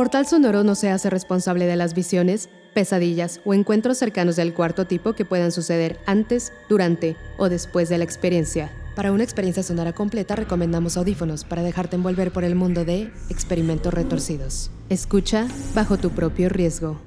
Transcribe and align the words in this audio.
Portal 0.00 0.26
Sonoro 0.26 0.64
no 0.64 0.76
se 0.76 0.88
hace 0.88 1.10
responsable 1.10 1.66
de 1.66 1.76
las 1.76 1.92
visiones, 1.92 2.48
pesadillas 2.72 3.42
o 3.44 3.52
encuentros 3.52 3.98
cercanos 3.98 4.34
del 4.34 4.54
cuarto 4.54 4.86
tipo 4.86 5.12
que 5.12 5.26
puedan 5.26 5.52
suceder 5.52 6.00
antes, 6.06 6.54
durante 6.70 7.16
o 7.36 7.50
después 7.50 7.90
de 7.90 7.98
la 7.98 8.04
experiencia. 8.04 8.72
Para 8.96 9.12
una 9.12 9.24
experiencia 9.24 9.62
sonora 9.62 9.92
completa 9.92 10.36
recomendamos 10.36 10.96
audífonos 10.96 11.44
para 11.44 11.62
dejarte 11.62 11.96
envolver 11.96 12.32
por 12.32 12.44
el 12.44 12.54
mundo 12.54 12.86
de 12.86 13.12
experimentos 13.28 13.92
retorcidos. 13.92 14.70
Escucha 14.88 15.46
bajo 15.74 15.98
tu 15.98 16.08
propio 16.08 16.48
riesgo. 16.48 16.98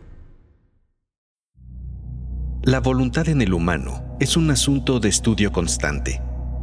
La 2.61 2.79
voluntad 2.79 3.27
en 3.27 3.41
el 3.41 3.55
humano 3.55 4.05
es 4.19 4.37
un 4.37 4.51
asunto 4.51 4.99
de 4.99 5.09
estudio 5.09 5.51
constante 5.51 6.21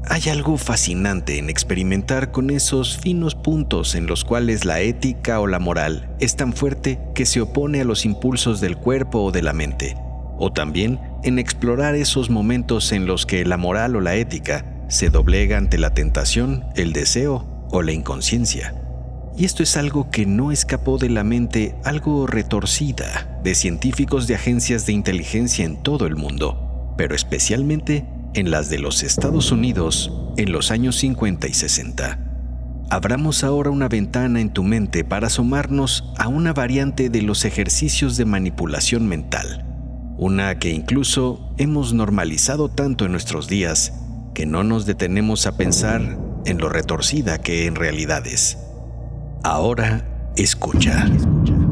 hay 0.08 0.28
algo 0.28 0.56
fascinante 0.56 1.38
en 1.38 1.50
experimentar 1.50 2.30
con 2.32 2.50
esos 2.50 2.98
finos 2.98 3.34
puntos 3.34 3.94
en 3.94 4.06
los 4.06 4.24
cuales 4.24 4.64
la 4.64 4.80
ética 4.80 5.40
o 5.40 5.46
la 5.46 5.58
moral 5.58 6.14
es 6.20 6.36
tan 6.36 6.52
fuerte 6.52 6.98
que 7.14 7.26
se 7.26 7.40
opone 7.40 7.80
a 7.80 7.84
los 7.84 8.04
impulsos 8.04 8.60
del 8.60 8.76
cuerpo 8.76 9.22
o 9.22 9.32
de 9.32 9.42
la 9.42 9.52
mente, 9.52 9.96
o 10.38 10.52
también 10.52 11.00
en 11.22 11.38
explorar 11.38 11.94
esos 11.94 12.30
momentos 12.30 12.92
en 12.92 13.06
los 13.06 13.26
que 13.26 13.44
la 13.44 13.56
moral 13.56 13.96
o 13.96 14.00
la 14.00 14.16
ética 14.16 14.64
se 14.88 15.10
doblega 15.10 15.58
ante 15.58 15.78
la 15.78 15.94
tentación, 15.94 16.64
el 16.76 16.92
deseo 16.92 17.46
o 17.70 17.82
la 17.82 17.92
inconsciencia. 17.92 18.74
Y 19.36 19.44
esto 19.44 19.62
es 19.62 19.76
algo 19.76 20.10
que 20.10 20.26
no 20.26 20.50
escapó 20.50 20.98
de 20.98 21.08
la 21.08 21.24
mente 21.24 21.76
algo 21.84 22.26
retorcida 22.26 23.40
de 23.44 23.54
científicos 23.54 24.26
de 24.26 24.34
agencias 24.34 24.86
de 24.86 24.92
inteligencia 24.92 25.64
en 25.64 25.76
todo 25.82 26.06
el 26.06 26.16
mundo, 26.16 26.94
pero 26.96 27.14
especialmente 27.14 28.04
en 28.34 28.50
las 28.50 28.70
de 28.70 28.78
los 28.78 29.02
Estados 29.02 29.52
Unidos 29.52 30.12
en 30.36 30.52
los 30.52 30.70
años 30.70 30.96
50 30.96 31.48
y 31.48 31.54
60. 31.54 32.18
Abramos 32.91 33.44
ahora 33.44 33.70
una 33.70 33.88
ventana 33.88 34.41
en 34.41 34.52
tu 34.52 34.64
mente 34.64 35.04
para 35.04 35.28
asomarnos 35.28 36.12
a 36.18 36.28
una 36.28 36.52
variante 36.52 37.08
de 37.08 37.22
los 37.22 37.44
ejercicios 37.44 38.16
de 38.16 38.24
manipulación 38.24 39.06
mental, 39.06 39.64
una 40.19 40.58
que 40.58 40.70
incluso 40.70 41.54
hemos 41.56 41.92
normalizado 41.92 42.69
tanto 42.69 43.04
en 43.04 43.12
nuestros 43.12 43.46
días 43.46 43.92
que 44.34 44.46
no 44.46 44.64
nos 44.64 44.86
detenemos 44.86 45.46
a 45.46 45.56
pensar 45.56 46.19
en 46.46 46.58
lo 46.58 46.69
retorcida 46.69 47.38
que 47.38 47.66
en 47.66 47.76
realidad 47.76 48.26
es. 48.26 48.58
Ahora 49.44 50.32
escucha. 50.36 51.08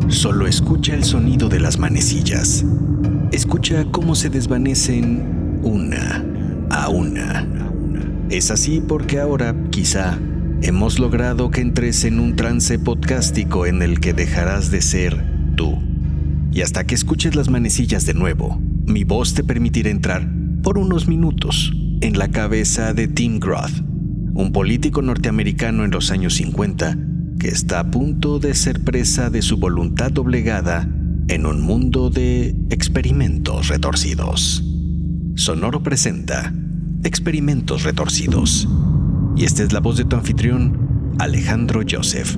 Solo 0.09 0.47
escucha 0.47 0.95
el 0.95 1.05
sonido 1.05 1.49
de 1.49 1.61
las 1.61 1.79
manecillas. 1.79 2.65
Escucha 3.33 3.87
cómo 3.91 4.15
se 4.15 4.31
desvanecen 4.31 5.61
una 5.63 6.25
una. 6.89 7.47
Es 8.31 8.51
así 8.51 8.83
porque 8.87 9.21
ahora, 9.21 9.55
quizá, 9.71 10.19
hemos 10.63 10.99
logrado 10.99 11.51
que 11.51 11.61
entres 11.61 12.05
en 12.05 12.21
un 12.21 12.37
trance 12.37 12.79
podcástico 12.79 13.67
en 13.67 13.83
el 13.83 14.01
que 14.01 14.13
dejarás 14.13 14.71
de 14.71 14.83
ser 14.83 15.25
tú. 15.57 15.79
Y 16.53 16.63
hasta 16.63 16.85
que 16.85 16.95
escuches 16.95 17.35
las 17.35 17.49
manecillas 17.49 18.05
de 18.07 18.15
nuevo, 18.15 18.61
mi 18.87 19.05
voz 19.05 19.35
te 19.35 19.45
permitirá 19.45 19.91
entrar 19.91 20.29
por 20.63 20.79
unos 20.79 21.09
minutos 21.09 21.73
en 22.01 22.19
la 22.19 22.29
cabeza 22.29 22.93
de 22.93 23.09
Tim 23.09 23.39
Groth, 23.39 23.83
un 24.35 24.53
político 24.53 25.03
norteamericano 25.03 25.85
en 25.85 25.91
los 25.91 26.11
años 26.11 26.35
50 26.35 26.97
que 27.39 27.49
está 27.49 27.81
a 27.81 27.91
punto 27.91 28.41
de 28.41 28.55
ser 28.55 28.83
presa 28.83 29.31
de 29.31 29.43
su 29.43 29.59
voluntad 29.59 30.11
doblegada 30.11 30.89
en 31.29 31.47
un 31.47 31.61
mundo 31.61 32.11
de 32.11 32.57
experimentos 32.71 33.69
retorcidos. 33.69 34.65
Sonoro 35.37 35.83
presenta 35.83 36.53
Experimentos 37.05 37.85
Retorcidos. 37.85 38.69
Y 39.37 39.45
esta 39.45 39.63
es 39.63 39.73
la 39.73 39.79
voz 39.79 39.97
de 39.97 40.05
tu 40.05 40.17
anfitrión, 40.17 41.15
Alejandro 41.19 41.83
Joseph. 41.89 42.37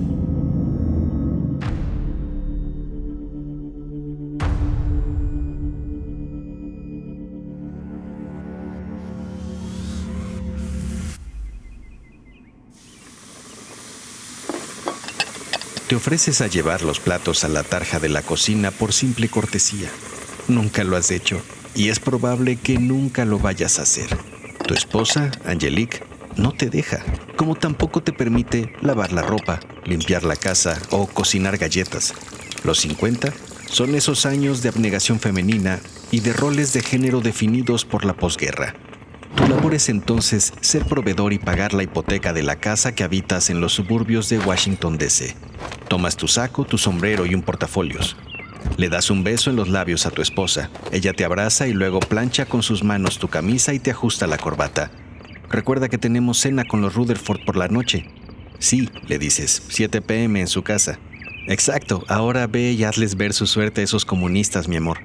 Te 15.88 15.96
ofreces 15.96 16.42
a 16.42 16.46
llevar 16.46 16.82
los 16.82 17.00
platos 17.00 17.44
a 17.44 17.48
la 17.48 17.62
tarja 17.62 17.98
de 17.98 18.10
la 18.10 18.22
cocina 18.22 18.70
por 18.70 18.92
simple 18.92 19.28
cortesía. 19.28 19.88
Nunca 20.48 20.84
lo 20.84 20.96
has 20.96 21.10
hecho 21.10 21.40
y 21.74 21.88
es 21.88 21.98
probable 21.98 22.56
que 22.56 22.78
nunca 22.78 23.24
lo 23.24 23.38
vayas 23.38 23.78
a 23.78 23.82
hacer. 23.82 24.39
Tu 24.70 24.76
esposa, 24.76 25.32
Angelique, 25.44 26.04
no 26.36 26.52
te 26.52 26.70
deja, 26.70 27.04
como 27.34 27.56
tampoco 27.56 28.04
te 28.04 28.12
permite 28.12 28.72
lavar 28.82 29.12
la 29.12 29.20
ropa, 29.20 29.58
limpiar 29.84 30.22
la 30.22 30.36
casa 30.36 30.80
o 30.90 31.08
cocinar 31.08 31.58
galletas. 31.58 32.14
Los 32.62 32.78
50 32.78 33.32
son 33.68 33.96
esos 33.96 34.26
años 34.26 34.62
de 34.62 34.68
abnegación 34.68 35.18
femenina 35.18 35.80
y 36.12 36.20
de 36.20 36.32
roles 36.32 36.72
de 36.72 36.82
género 36.82 37.20
definidos 37.20 37.84
por 37.84 38.04
la 38.04 38.12
posguerra. 38.12 38.76
Tu 39.34 39.48
labor 39.48 39.74
es 39.74 39.88
entonces 39.88 40.52
ser 40.60 40.84
proveedor 40.84 41.32
y 41.32 41.40
pagar 41.40 41.74
la 41.74 41.82
hipoteca 41.82 42.32
de 42.32 42.44
la 42.44 42.60
casa 42.60 42.94
que 42.94 43.02
habitas 43.02 43.50
en 43.50 43.60
los 43.60 43.72
suburbios 43.72 44.28
de 44.28 44.38
Washington, 44.38 44.98
D.C. 44.98 45.34
Tomas 45.88 46.16
tu 46.16 46.28
saco, 46.28 46.64
tu 46.64 46.78
sombrero 46.78 47.26
y 47.26 47.34
un 47.34 47.42
portafolios. 47.42 48.16
Le 48.76 48.88
das 48.88 49.10
un 49.10 49.24
beso 49.24 49.50
en 49.50 49.56
los 49.56 49.68
labios 49.68 50.06
a 50.06 50.10
tu 50.10 50.22
esposa. 50.22 50.70
Ella 50.92 51.12
te 51.12 51.24
abraza 51.24 51.68
y 51.68 51.72
luego 51.72 52.00
plancha 52.00 52.46
con 52.46 52.62
sus 52.62 52.82
manos 52.82 53.18
tu 53.18 53.28
camisa 53.28 53.74
y 53.74 53.78
te 53.78 53.90
ajusta 53.90 54.26
la 54.26 54.38
corbata. 54.38 54.90
Recuerda 55.50 55.88
que 55.88 55.98
tenemos 55.98 56.38
cena 56.38 56.64
con 56.64 56.80
los 56.80 56.94
Rutherford 56.94 57.44
por 57.44 57.56
la 57.56 57.68
noche. 57.68 58.06
Sí, 58.58 58.88
le 59.06 59.18
dices, 59.18 59.62
7 59.68 60.00
pm 60.00 60.40
en 60.40 60.46
su 60.46 60.62
casa. 60.62 60.98
Exacto, 61.46 62.04
ahora 62.08 62.46
ve 62.46 62.72
y 62.72 62.84
hazles 62.84 63.16
ver 63.16 63.32
su 63.32 63.46
suerte 63.46 63.80
a 63.80 63.84
esos 63.84 64.04
comunistas, 64.04 64.68
mi 64.68 64.76
amor. 64.76 64.98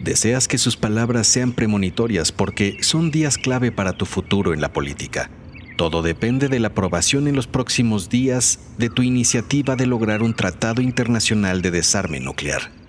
Deseas 0.00 0.48
que 0.48 0.58
sus 0.58 0.76
palabras 0.76 1.26
sean 1.26 1.52
premonitorias 1.52 2.32
porque 2.32 2.76
son 2.82 3.10
días 3.10 3.38
clave 3.38 3.72
para 3.72 3.92
tu 3.92 4.04
futuro 4.04 4.52
en 4.52 4.60
la 4.60 4.72
política. 4.72 5.30
Todo 5.76 6.02
depende 6.02 6.48
de 6.48 6.60
la 6.60 6.68
aprobación 6.68 7.28
en 7.28 7.34
los 7.34 7.46
próximos 7.46 8.08
días 8.08 8.58
de 8.78 8.90
tu 8.90 9.02
iniciativa 9.02 9.74
de 9.74 9.86
lograr 9.86 10.22
un 10.22 10.34
tratado 10.34 10.82
internacional 10.82 11.62
de 11.62 11.70
desarme 11.70 12.20
nuclear. 12.20 12.81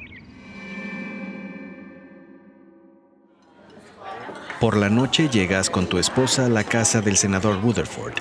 Por 4.64 4.78
la 4.78 4.90
noche 4.90 5.28
llegas 5.28 5.70
con 5.70 5.88
tu 5.88 5.98
esposa 5.98 6.46
a 6.46 6.50
la 6.50 6.64
casa 6.64 7.02
del 7.02 7.18
senador 7.18 7.62
Rutherford. 7.62 8.14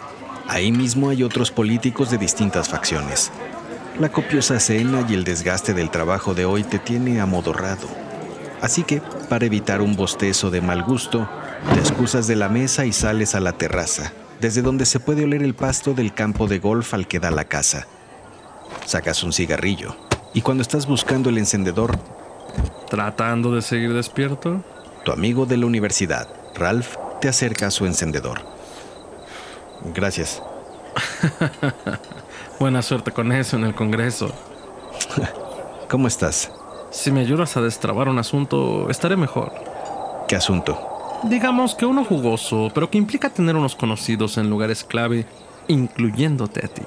Ahí 0.49 0.73
mismo 0.73 1.09
hay 1.09 1.23
otros 1.23 1.53
políticos 1.53 2.11
de 2.11 2.19
distintas 2.19 2.69
facciones. 2.69 3.31
La 4.01 4.11
copiosa 4.11 4.59
cena 4.59 5.07
y 5.09 5.15
el 5.15 5.23
desgaste 5.23 5.73
del 5.73 5.89
trabajo 5.89 6.35
de 6.35 6.45
hoy 6.45 6.65
te 6.65 6.81
tiene 6.81 7.21
amodorrado. 7.21 7.87
Así 8.61 8.83
que, 8.83 9.01
para 9.29 9.47
evitar 9.47 9.81
un 9.81 9.95
bostezo 9.95 10.51
de 10.51 10.61
mal 10.61 10.83
gusto, 10.83 11.29
te 11.75 11.79
excusas 11.79 12.27
de 12.27 12.35
la 12.35 12.49
mesa 12.49 12.87
y 12.87 12.93
sales 12.93 13.37
a 13.37 13.41
la 13.41 13.53
terraza, 13.53 14.13
desde 14.41 14.63
donde 14.63 14.85
se 14.85 14.99
puede 14.99 15.23
oler 15.23 15.45
el 15.45 15.55
pasto 15.55 15.95
del 15.95 16.13
campo 16.13 16.49
de 16.49 16.59
golf 16.59 16.93
al 16.93 17.07
que 17.07 17.21
da 17.21 17.31
la 17.31 17.45
casa. 17.45 17.87
Sacas 18.85 19.23
un 19.23 19.33
cigarrillo 19.33 19.95
y 20.35 20.41
cuando 20.41 20.63
estás 20.63 20.89
buscando 20.89 21.31
el 21.31 21.39
encendedor, 21.39 21.97
¿Tratando 22.91 23.55
de 23.55 23.63
seguir 23.63 23.95
despierto? 23.95 24.63
Tu 25.05 25.13
amigo 25.13 25.47
de 25.47 25.57
la 25.57 25.67
universidad, 25.67 26.29
Ralph, 26.55 26.97
te 27.21 27.29
acerca 27.29 27.67
a 27.67 27.71
su 27.71 27.87
encendedor. 27.87 28.41
Gracias. 29.95 30.43
Buena 32.61 32.83
suerte 32.83 33.11
con 33.11 33.33
eso 33.33 33.57
en 33.57 33.65
el 33.65 33.75
Congreso. 33.75 34.33
¿Cómo 35.91 36.07
estás? 36.07 36.53
Si 36.91 37.11
me 37.11 37.21
ayudas 37.21 37.57
a 37.57 37.63
destrabar 37.63 38.09
un 38.09 38.19
asunto, 38.19 38.89
estaré 38.91 39.17
mejor. 39.17 39.53
¿Qué 40.29 40.37
asunto? 40.37 40.79
Digamos 41.25 41.75
que 41.75 41.87
uno 41.87 42.05
jugoso, 42.05 42.71
pero 42.75 42.91
que 42.91 42.99
implica 42.99 43.31
tener 43.31 43.57
unos 43.57 43.75
conocidos 43.75 44.39
en 44.39 44.51
lugares 44.51 44.85
clave, 44.85 45.27
incluyéndote 45.69 46.65
a 46.65 46.69
ti. 46.69 46.83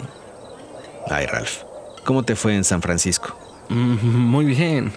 Ay, 1.10 1.26
Ralph, 1.26 1.64
¿cómo 2.04 2.24
te 2.24 2.36
fue 2.36 2.56
en 2.56 2.64
San 2.64 2.82
Francisco? 2.82 3.36
Mm, 3.70 4.18
muy 4.18 4.46
bien. 4.46 4.94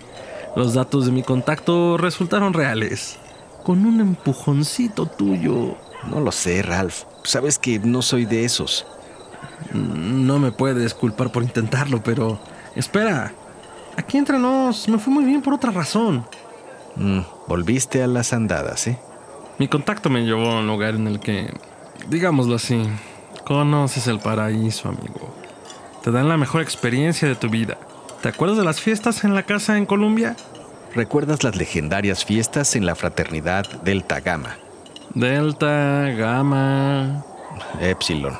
Los 0.58 0.74
datos 0.74 1.06
de 1.06 1.12
mi 1.12 1.22
contacto 1.22 1.96
resultaron 1.98 2.52
reales. 2.52 3.16
Con 3.62 3.86
un 3.86 4.00
empujoncito 4.00 5.06
tuyo. 5.06 5.76
No 6.10 6.18
lo 6.18 6.32
sé, 6.32 6.62
Ralph. 6.62 7.04
Sabes 7.22 7.60
que 7.60 7.78
no 7.78 8.02
soy 8.02 8.24
de 8.24 8.44
esos. 8.44 8.84
No 9.72 10.40
me 10.40 10.50
puedes 10.50 10.94
culpar 10.94 11.30
por 11.30 11.44
intentarlo, 11.44 12.02
pero... 12.02 12.40
Espera. 12.74 13.32
Aquí 13.96 14.18
entre 14.18 14.40
nos 14.40 14.88
me 14.88 14.98
fue 14.98 15.14
muy 15.14 15.24
bien 15.24 15.42
por 15.42 15.54
otra 15.54 15.70
razón. 15.70 16.26
Mm, 16.96 17.20
volviste 17.46 18.02
a 18.02 18.08
las 18.08 18.32
andadas, 18.32 18.88
¿eh? 18.88 18.98
Mi 19.60 19.68
contacto 19.68 20.10
me 20.10 20.24
llevó 20.24 20.50
a 20.50 20.58
un 20.58 20.66
lugar 20.66 20.96
en 20.96 21.06
el 21.06 21.20
que, 21.20 21.54
digámoslo 22.08 22.56
así, 22.56 22.82
conoces 23.46 24.08
el 24.08 24.18
paraíso, 24.18 24.88
amigo. 24.88 25.32
Te 26.02 26.10
dan 26.10 26.28
la 26.28 26.36
mejor 26.36 26.62
experiencia 26.62 27.28
de 27.28 27.36
tu 27.36 27.48
vida. 27.48 27.78
¿Te 28.22 28.28
acuerdas 28.28 28.58
de 28.58 28.64
las 28.64 28.80
fiestas 28.80 29.22
en 29.22 29.34
la 29.34 29.44
casa 29.44 29.78
en 29.78 29.86
Colombia? 29.86 30.34
¿Recuerdas 30.92 31.44
las 31.44 31.54
legendarias 31.54 32.24
fiestas 32.24 32.74
en 32.74 32.84
la 32.84 32.96
fraternidad 32.96 33.64
Delta 33.82 34.18
Gamma? 34.18 34.56
Delta, 35.14 36.10
Gamma... 36.16 37.24
Epsilon. 37.80 38.34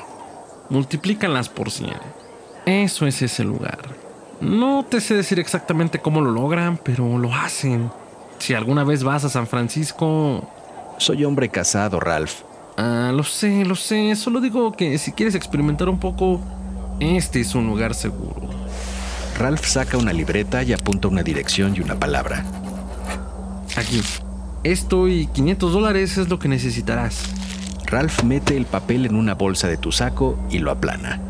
Multiplícanlas 0.69 1.47
por 1.47 1.71
100. 1.71 1.93
Eso 2.65 3.07
es 3.07 3.21
ese 3.21 3.45
lugar. 3.45 3.79
No 4.41 4.83
te 4.83 4.99
sé 4.99 5.15
decir 5.15 5.39
exactamente 5.39 5.99
cómo 5.99 6.19
lo 6.19 6.31
logran, 6.31 6.77
pero 6.77 7.17
lo 7.17 7.33
hacen. 7.33 7.89
Si 8.39 8.53
alguna 8.53 8.83
vez 8.83 9.03
vas 9.03 9.23
a 9.23 9.29
San 9.29 9.47
Francisco... 9.47 10.45
Soy 10.97 11.23
hombre 11.23 11.47
casado, 11.47 12.01
Ralph. 12.01 12.41
Ah, 12.75 13.11
lo 13.13 13.23
sé, 13.23 13.63
lo 13.63 13.75
sé. 13.75 14.13
Solo 14.17 14.41
digo 14.41 14.73
que 14.73 14.97
si 14.97 15.13
quieres 15.13 15.35
experimentar 15.35 15.87
un 15.87 15.99
poco, 15.99 16.41
este 16.99 17.39
es 17.39 17.55
un 17.55 17.65
lugar 17.67 17.93
seguro. 17.93 18.49
Ralph 19.39 19.63
saca 19.63 19.97
una 19.97 20.11
libreta 20.11 20.63
y 20.63 20.73
apunta 20.73 21.07
una 21.07 21.23
dirección 21.23 21.73
y 21.73 21.79
una 21.79 21.97
palabra. 21.97 22.43
Aquí. 23.77 24.01
Esto 24.65 25.07
y 25.07 25.27
500 25.27 25.71
dólares 25.71 26.17
es 26.17 26.27
lo 26.27 26.39
que 26.39 26.49
necesitarás. 26.49 27.23
Ralph 27.85 28.23
mete 28.23 28.57
el 28.57 28.65
papel 28.65 29.05
en 29.05 29.15
una 29.15 29.35
bolsa 29.35 29.69
de 29.69 29.77
tu 29.77 29.93
saco 29.93 30.37
y 30.51 30.59
lo 30.59 30.71
aplana. 30.71 31.21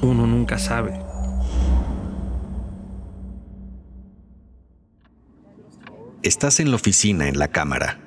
Uno 0.00 0.28
nunca 0.28 0.60
sabe. 0.60 1.00
Estás 6.22 6.60
en 6.60 6.70
la 6.70 6.76
oficina 6.76 7.26
en 7.26 7.36
la 7.36 7.48
Cámara. 7.48 7.98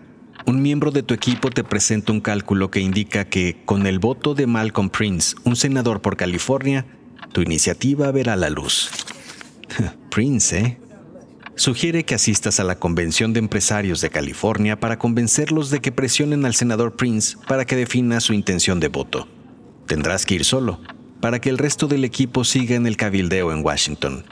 Un 0.45 0.61
miembro 0.61 0.91
de 0.91 1.03
tu 1.03 1.13
equipo 1.13 1.49
te 1.49 1.65
presenta 1.65 2.13
un 2.13 2.21
cálculo 2.21 2.71
que 2.71 2.79
indica 2.79 3.25
que, 3.25 3.61
con 3.65 3.87
el 3.87 3.99
voto 3.99 4.35
de 4.35 4.47
Malcolm 4.47 4.89
Prince, 4.89 5.35
un 5.43 5.57
senador 5.57 6.01
por 6.01 6.15
California, 6.15 6.85
tu 7.33 7.41
iniciativa 7.41 8.09
verá 8.11 8.37
la 8.37 8.49
luz. 8.49 8.89
Prince, 10.11 10.59
¿eh? 10.59 10.77
Sugiere 11.55 12.05
que 12.05 12.15
asistas 12.15 12.61
a 12.61 12.63
la 12.63 12.79
Convención 12.79 13.33
de 13.33 13.39
Empresarios 13.39 13.99
de 13.99 14.09
California 14.09 14.79
para 14.79 14.97
convencerlos 14.97 15.69
de 15.69 15.81
que 15.81 15.91
presionen 15.91 16.45
al 16.45 16.55
senador 16.55 16.95
Prince 16.95 17.35
para 17.49 17.65
que 17.65 17.75
defina 17.75 18.21
su 18.21 18.33
intención 18.33 18.79
de 18.79 18.87
voto. 18.87 19.27
Tendrás 19.85 20.25
que 20.25 20.35
ir 20.35 20.45
solo, 20.45 20.79
para 21.19 21.41
que 21.41 21.49
el 21.49 21.57
resto 21.57 21.87
del 21.87 22.05
equipo 22.05 22.45
siga 22.45 22.75
en 22.75 22.87
el 22.87 22.95
cabildeo 22.95 23.51
en 23.51 23.65
Washington. 23.65 24.23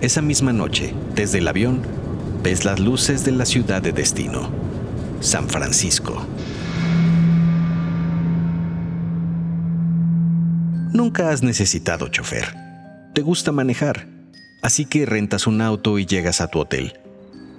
Esa 0.00 0.22
misma 0.22 0.54
noche, 0.54 0.94
desde 1.14 1.38
el 1.38 1.48
avión, 1.48 1.82
ves 2.42 2.64
las 2.64 2.80
luces 2.80 3.24
de 3.24 3.32
la 3.32 3.44
ciudad 3.44 3.82
de 3.82 3.92
destino, 3.92 4.50
San 5.20 5.50
Francisco. 5.50 6.26
Nunca 10.94 11.30
has 11.30 11.42
necesitado 11.42 12.08
chofer. 12.08 12.71
Te 13.14 13.20
gusta 13.20 13.52
manejar, 13.52 14.08
así 14.62 14.86
que 14.86 15.04
rentas 15.04 15.46
un 15.46 15.60
auto 15.60 15.98
y 15.98 16.06
llegas 16.06 16.40
a 16.40 16.48
tu 16.48 16.60
hotel. 16.60 16.98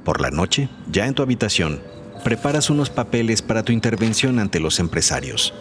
Por 0.04 0.20
la 0.20 0.32
noche, 0.32 0.68
ya 0.92 1.06
en 1.06 1.14
tu 1.14 1.22
habitación, 1.22 1.80
preparas 2.24 2.72
unos 2.72 2.90
papeles 2.90 3.44
para 3.44 3.62
tu 3.62 3.72
intervención 3.72 4.40
ante 4.40 4.60
los 4.60 4.80
empresarios. 4.80 5.54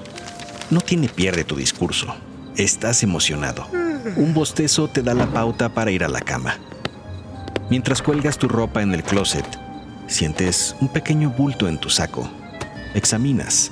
No 0.71 0.81
tiene 0.81 1.11
pierde 1.11 1.45
tu 1.45 1.57
discurso. 1.57 2.15
Estás 2.57 3.03
emocionado. 3.03 3.67
Un 4.17 4.33
bostezo 4.33 4.89
te 4.89 5.03
da 5.03 5.13
la 5.13 5.27
pauta 5.27 5.75
para 5.75 5.91
ir 5.91 6.05
a 6.05 6.09
la 6.09 6.23
cama. 6.23 6.57
Mientras 7.69 8.01
cuelgas 8.01 8.39
tu 8.39 8.49
ropa 8.49 8.81
en 8.81 8.95
el 8.95 9.03
closet, 9.03 9.45
sientes 10.07 10.75
un 10.81 10.89
pequeño 10.89 11.29
bulto 11.29 11.69
en 11.69 11.79
tu 11.79 11.91
saco. 11.91 12.31
Examinas. 12.95 13.71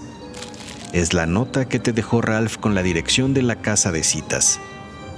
Es 0.93 1.15
la 1.15 1.25
nota 1.25 1.67
que 1.67 1.79
te 1.79 1.95
dejó 1.95 2.21
Ralph 2.21 2.59
con 2.59 2.75
la 2.75 2.83
dirección 2.83 3.33
de 3.33 3.41
la 3.41 3.57
casa 3.57 3.91
de 3.91 4.03
citas. 4.03 4.61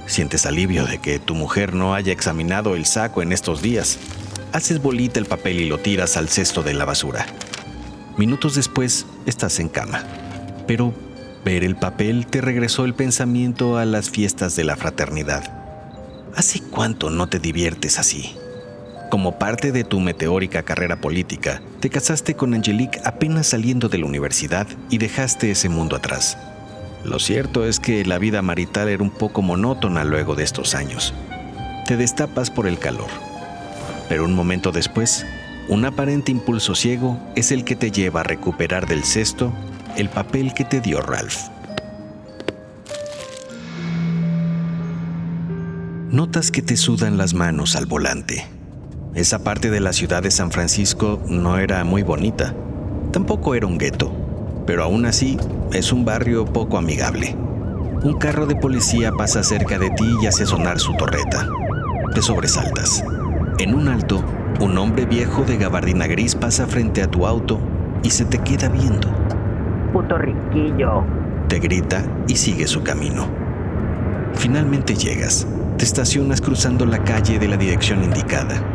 Sientes 0.07 0.47
alivio 0.47 0.87
de 0.87 0.99
que 0.99 1.19
tu 1.19 1.35
mujer 1.35 1.75
no 1.75 1.95
haya 1.95 2.13
examinado 2.13 2.75
el 2.75 2.87
saco 2.87 3.23
en 3.23 3.33
estos 3.33 3.63
días. 3.63 3.99
Haces 4.53 4.83
bolita 4.83 5.19
el 5.19 5.27
papel 5.27 5.61
y 5.61 5.67
lo 5.67 5.79
tiras 5.79 6.17
al 6.17 6.29
cesto 6.29 6.63
de 6.63 6.75
la 6.75 6.85
basura. 6.85 7.27
Minutos 8.17 8.55
después, 8.55 9.07
estás 9.27 9.59
en 9.59 9.69
cama. 9.69 10.05
Pero 10.67 10.93
ver 11.45 11.65
el 11.65 11.77
papel 11.77 12.27
te 12.27 12.41
regresó 12.41 12.85
el 12.85 12.95
pensamiento 12.95 13.79
a 13.79 13.85
las 13.85 14.11
fiestas 14.11 14.55
de 14.55 14.65
la 14.65 14.77
fraternidad. 14.77 15.45
¿Hace 16.37 16.61
cuánto 16.61 17.11
no 17.11 17.29
te 17.29 17.39
diviertes 17.39 17.99
así? 17.99 18.37
Como 19.11 19.39
parte 19.39 19.73
de 19.73 19.85
tu 19.85 20.01
meteórica 20.01 20.63
carrera 20.63 21.01
política, 21.01 21.61
te 21.81 21.91
casaste 21.91 22.35
con 22.35 22.55
Angelique 22.55 23.01
apenas 23.05 23.49
saliendo 23.49 23.89
de 23.89 23.99
la 23.99 24.07
universidad 24.07 24.67
y 24.89 24.99
dejaste 24.99 25.51
ese 25.51 25.69
mundo 25.69 25.97
atrás. 25.97 26.39
Lo 27.05 27.19
cierto 27.19 27.65
es 27.65 27.81
que 27.81 28.05
la 28.05 28.19
vida 28.19 28.43
marital 28.43 28.89
era 28.89 29.03
un 29.03 29.11
poco 29.11 29.43
monótona 29.43 30.05
luego 30.05 30.37
de 30.37 30.45
estos 30.45 30.75
años. 30.75 31.13
Te 31.87 31.97
destapas 31.97 32.51
por 32.51 32.69
el 32.69 32.79
calor. 32.79 33.09
Pero 34.09 34.25
un 34.25 34.35
momento 34.35 34.71
después, 34.71 35.27
un 35.69 35.85
aparente 35.85 36.31
impulso 36.31 36.75
ciego 36.77 37.19
es 37.35 37.51
el 37.51 37.65
que 37.65 37.75
te 37.75 37.91
lleva 37.91 38.21
a 38.21 38.25
recuperar 38.25 38.87
del 38.87 39.03
cesto 39.03 39.53
el 39.97 40.09
papel 40.09 40.55
que 40.55 40.65
te 40.65 40.81
dio 40.81 41.01
Ralph. 41.01 41.37
Notas 46.11 46.51
que 46.51 46.63
te 46.63 46.77
sudan 46.77 47.19
las 47.19 47.35
manos 47.35 47.75
al 47.75 47.87
volante. 47.87 48.47
Esa 49.15 49.43
parte 49.43 49.71
de 49.71 49.81
la 49.81 49.93
ciudad 49.93 50.23
de 50.23 50.31
San 50.31 50.53
Francisco 50.53 51.21
no 51.27 51.59
era 51.59 51.83
muy 51.85 52.03
bonita. 52.03 52.55
Tampoco 53.13 53.55
era 53.55 53.67
un 53.67 53.79
gueto 53.79 54.22
pero 54.67 54.85
aún 54.85 55.07
así 55.07 55.39
es 55.73 55.93
un 55.93 56.05
barrio 56.05 56.45
poco 56.45 56.79
amigable. 56.79 57.37
Un 58.03 58.15
carro 58.15 58.47
de 58.47 58.57
policía 58.57 59.13
pasa 59.13 59.43
cerca 59.43 59.79
de 59.79 59.91
ti 59.91 60.17
y 60.21 60.27
hace 60.27 60.45
sonar 60.45 60.81
su 60.81 60.95
torreta. 60.95 61.49
Te 62.15 62.21
sobresaltas. 62.23 63.05
En 63.59 63.75
un 63.75 63.89
alto, 63.89 64.23
un 64.61 64.77
hombre 64.79 65.07
viejo 65.07 65.45
de 65.45 65.57
gabardina 65.57 66.07
gris 66.07 66.35
pasa 66.35 66.67
frente 66.67 67.03
a 67.03 67.07
tu 67.07 67.27
auto 67.27 67.61
y 68.03 68.11
se 68.11 68.25
te 68.25 68.39
queda 68.39 68.69
viendo. 68.69 69.09
Puto 69.93 70.19
riquillo. 70.19 71.05
Te 71.49 71.59
grita 71.59 72.05
y 72.27 72.37
sigue 72.37 72.67
su 72.67 72.83
camino. 72.83 73.27
Finalmente 74.35 74.95
llegas. 74.95 75.47
Te 75.77 75.85
estacionas 75.85 76.41
cruzando 76.41 76.87
la 76.87 77.05
calle 77.05 77.39
de 77.39 77.49
la 77.49 77.57
dirección 77.57 78.03
indicada. 78.03 78.72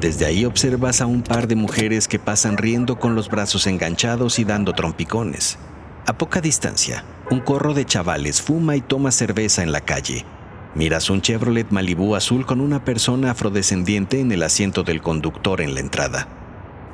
Desde 0.00 0.26
ahí 0.26 0.44
observas 0.44 1.00
a 1.00 1.06
un 1.06 1.22
par 1.22 1.48
de 1.48 1.56
mujeres 1.56 2.06
que 2.06 2.18
pasan 2.18 2.58
riendo 2.58 2.98
con 2.98 3.14
los 3.14 3.30
brazos 3.30 3.66
enganchados 3.66 4.38
y 4.38 4.44
dando 4.44 4.74
trompicones. 4.74 5.58
A 6.06 6.18
poca 6.18 6.42
distancia, 6.42 7.04
un 7.30 7.40
corro 7.40 7.72
de 7.72 7.86
chavales 7.86 8.42
fuma 8.42 8.76
y 8.76 8.82
toma 8.82 9.10
cerveza 9.10 9.62
en 9.62 9.72
la 9.72 9.80
calle. 9.80 10.26
Miras 10.74 11.08
un 11.08 11.22
Chevrolet 11.22 11.70
Malibu 11.70 12.14
azul 12.14 12.44
con 12.44 12.60
una 12.60 12.84
persona 12.84 13.30
afrodescendiente 13.30 14.20
en 14.20 14.30
el 14.32 14.42
asiento 14.42 14.82
del 14.82 15.00
conductor 15.00 15.62
en 15.62 15.72
la 15.72 15.80
entrada. 15.80 16.28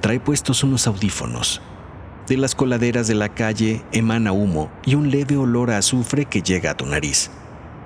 Trae 0.00 0.20
puestos 0.20 0.62
unos 0.62 0.86
audífonos. 0.86 1.60
De 2.28 2.36
las 2.36 2.54
coladeras 2.54 3.08
de 3.08 3.16
la 3.16 3.30
calle 3.30 3.82
emana 3.90 4.30
humo 4.30 4.70
y 4.86 4.94
un 4.94 5.10
leve 5.10 5.36
olor 5.36 5.72
a 5.72 5.78
azufre 5.78 6.26
que 6.26 6.42
llega 6.42 6.70
a 6.70 6.76
tu 6.76 6.86
nariz. 6.86 7.32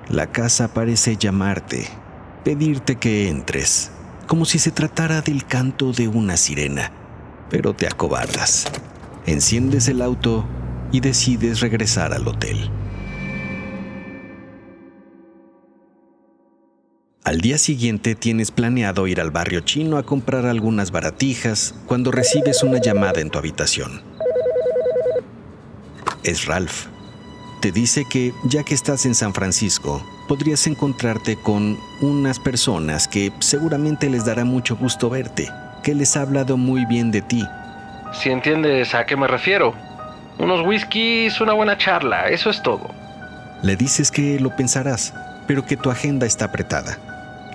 La 0.09 0.27
casa 0.27 0.67
parece 0.75 1.17
llamarte, 1.17 1.87
pedirte 2.43 2.97
que 2.97 3.29
entres 3.29 3.91
como 4.27 4.45
si 4.45 4.59
se 4.59 4.71
tratara 4.71 5.21
del 5.21 5.45
canto 5.45 5.93
de 5.93 6.07
una 6.07 6.37
sirena, 6.37 6.91
pero 7.49 7.73
te 7.73 7.87
acobardas. 7.87 8.65
Enciendes 9.25 9.87
el 9.87 10.01
auto 10.01 10.45
y 10.91 10.99
decides 10.99 11.61
regresar 11.61 12.13
al 12.13 12.27
hotel. 12.27 12.69
Al 17.23 17.41
día 17.41 17.57
siguiente 17.57 18.15
tienes 18.15 18.51
planeado 18.51 19.05
ir 19.05 19.19
al 19.19 19.31
barrio 19.31 19.59
chino 19.59 19.97
a 19.97 20.03
comprar 20.03 20.45
algunas 20.45 20.91
baratijas 20.91 21.75
cuando 21.85 22.09
recibes 22.11 22.63
una 22.63 22.79
llamada 22.79 23.19
en 23.19 23.29
tu 23.29 23.37
habitación. 23.37 24.01
Es 26.23 26.45
Ralph. 26.45 26.85
Te 27.61 27.71
dice 27.73 28.05
que 28.09 28.33
ya 28.45 28.63
que 28.63 28.73
estás 28.73 29.05
en 29.05 29.13
San 29.13 29.33
Francisco, 29.33 30.01
podrías 30.27 30.67
encontrarte 30.67 31.37
con 31.37 31.79
unas 32.01 32.39
personas 32.39 33.07
que 33.07 33.31
seguramente 33.39 34.09
les 34.09 34.25
dará 34.25 34.43
mucho 34.45 34.75
gusto 34.75 35.09
verte, 35.09 35.49
que 35.83 35.95
les 35.95 36.15
ha 36.17 36.21
hablado 36.21 36.57
muy 36.57 36.85
bien 36.85 37.11
de 37.11 37.21
ti. 37.21 37.43
Si 38.13 38.29
entiendes 38.29 38.93
a 38.93 39.05
qué 39.05 39.15
me 39.15 39.27
refiero. 39.27 39.73
Unos 40.39 40.65
whiskies, 40.65 41.41
una 41.41 41.53
buena 41.53 41.77
charla, 41.77 42.29
eso 42.29 42.49
es 42.49 42.61
todo. 42.61 42.89
Le 43.63 43.75
dices 43.75 44.11
que 44.11 44.39
lo 44.39 44.55
pensarás, 44.55 45.13
pero 45.47 45.65
que 45.65 45.77
tu 45.77 45.89
agenda 45.89 46.27
está 46.27 46.45
apretada. 46.45 46.97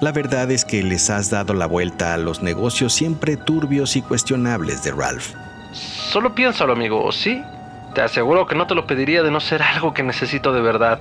La 0.00 0.10
verdad 0.10 0.50
es 0.50 0.64
que 0.64 0.82
les 0.82 1.10
has 1.10 1.30
dado 1.30 1.54
la 1.54 1.66
vuelta 1.66 2.12
a 2.12 2.16
los 2.16 2.42
negocios 2.42 2.92
siempre 2.92 3.36
turbios 3.36 3.94
y 3.94 4.02
cuestionables 4.02 4.82
de 4.82 4.90
Ralph. 4.90 5.32
Solo 5.72 6.34
piénsalo, 6.34 6.72
amigo, 6.72 7.12
¿sí? 7.12 7.40
Te 7.94 8.00
aseguro 8.00 8.46
que 8.46 8.56
no 8.56 8.66
te 8.66 8.74
lo 8.74 8.86
pediría 8.86 9.22
de 9.22 9.30
no 9.30 9.38
ser 9.38 9.62
algo 9.62 9.94
que 9.94 10.02
necesito 10.02 10.52
de 10.52 10.60
verdad. 10.60 10.98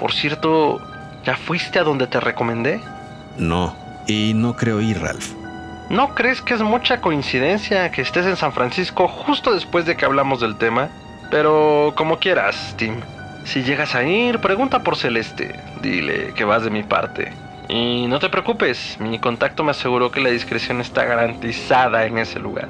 Por 0.00 0.12
cierto, 0.12 0.80
¿ya 1.24 1.36
fuiste 1.36 1.78
a 1.78 1.84
donde 1.84 2.06
te 2.06 2.20
recomendé? 2.20 2.80
No, 3.36 3.74
y 4.06 4.32
no 4.34 4.56
creo 4.56 4.80
ir, 4.80 5.00
Ralph. 5.00 5.32
¿No 5.88 6.14
crees 6.14 6.40
que 6.40 6.54
es 6.54 6.62
mucha 6.62 7.00
coincidencia 7.00 7.90
que 7.90 8.02
estés 8.02 8.24
en 8.24 8.36
San 8.36 8.52
Francisco 8.52 9.08
justo 9.08 9.52
después 9.52 9.86
de 9.86 9.96
que 9.96 10.04
hablamos 10.04 10.40
del 10.40 10.56
tema? 10.56 10.88
Pero 11.30 11.94
como 11.96 12.18
quieras, 12.18 12.74
Tim. 12.76 13.00
Si 13.44 13.62
llegas 13.62 13.94
a 13.94 14.04
ir, 14.04 14.38
pregunta 14.38 14.82
por 14.82 14.96
Celeste. 14.96 15.58
Dile 15.82 16.32
que 16.34 16.44
vas 16.44 16.62
de 16.62 16.70
mi 16.70 16.82
parte. 16.82 17.32
Y 17.68 18.06
no 18.08 18.18
te 18.18 18.28
preocupes, 18.28 18.96
mi 19.00 19.18
contacto 19.18 19.64
me 19.64 19.70
aseguró 19.70 20.10
que 20.10 20.20
la 20.20 20.30
discreción 20.30 20.80
está 20.80 21.04
garantizada 21.04 22.04
en 22.06 22.18
ese 22.18 22.38
lugar. 22.38 22.68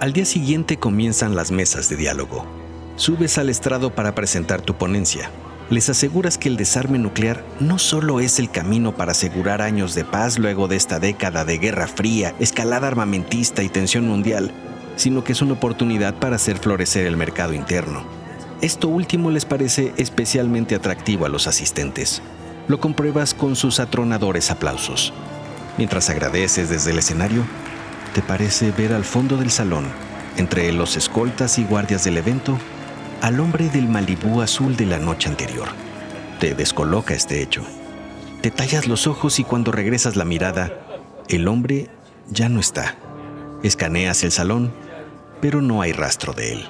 Al 0.00 0.12
día 0.12 0.24
siguiente 0.24 0.78
comienzan 0.78 1.34
las 1.34 1.50
mesas 1.50 1.88
de 1.88 1.96
diálogo. 1.96 2.61
Subes 2.96 3.38
al 3.38 3.48
estrado 3.48 3.94
para 3.94 4.14
presentar 4.14 4.60
tu 4.60 4.74
ponencia. 4.74 5.30
Les 5.70 5.88
aseguras 5.88 6.38
que 6.38 6.48
el 6.48 6.56
desarme 6.56 6.98
nuclear 6.98 7.44
no 7.60 7.78
solo 7.78 8.20
es 8.20 8.38
el 8.38 8.50
camino 8.50 8.94
para 8.94 9.12
asegurar 9.12 9.62
años 9.62 9.94
de 9.94 10.04
paz 10.04 10.38
luego 10.38 10.68
de 10.68 10.76
esta 10.76 10.98
década 10.98 11.44
de 11.44 11.58
guerra 11.58 11.86
fría, 11.86 12.34
escalada 12.40 12.88
armamentista 12.88 13.62
y 13.62 13.68
tensión 13.68 14.06
mundial, 14.06 14.52
sino 14.96 15.24
que 15.24 15.32
es 15.32 15.40
una 15.42 15.54
oportunidad 15.54 16.14
para 16.14 16.36
hacer 16.36 16.58
florecer 16.58 17.06
el 17.06 17.16
mercado 17.16 17.54
interno 17.54 18.04
esto 18.62 18.86
último 18.86 19.32
les 19.32 19.44
parece 19.44 19.92
especialmente 19.96 20.76
atractivo 20.76 21.26
a 21.26 21.28
los 21.28 21.48
asistentes. 21.48 22.22
Lo 22.68 22.78
compruebas 22.78 23.34
con 23.34 23.56
sus 23.56 23.80
atronadores 23.80 24.52
aplausos. 24.52 25.12
Mientras 25.78 26.08
agradeces 26.08 26.70
desde 26.70 26.92
el 26.92 26.98
escenario, 27.00 27.44
te 28.14 28.22
parece 28.22 28.70
ver 28.70 28.92
al 28.92 29.04
fondo 29.04 29.36
del 29.36 29.50
salón, 29.50 29.86
entre 30.36 30.72
los 30.72 30.96
escoltas 30.96 31.58
y 31.58 31.64
guardias 31.64 32.04
del 32.04 32.18
evento, 32.18 32.56
al 33.22 33.38
hombre 33.38 33.68
del 33.68 33.88
Malibú 33.88 34.42
azul 34.42 34.76
de 34.76 34.84
la 34.84 34.98
noche 34.98 35.28
anterior. 35.28 35.68
Te 36.40 36.56
descoloca 36.56 37.14
este 37.14 37.40
hecho. 37.40 37.62
Te 38.40 38.50
tallas 38.50 38.88
los 38.88 39.06
ojos 39.06 39.38
y 39.38 39.44
cuando 39.44 39.70
regresas 39.70 40.16
la 40.16 40.24
mirada, 40.24 40.72
el 41.28 41.46
hombre 41.46 41.88
ya 42.30 42.48
no 42.48 42.58
está. 42.58 42.96
Escaneas 43.62 44.24
el 44.24 44.32
salón, 44.32 44.72
pero 45.40 45.62
no 45.62 45.82
hay 45.82 45.92
rastro 45.92 46.32
de 46.32 46.54
él. 46.54 46.64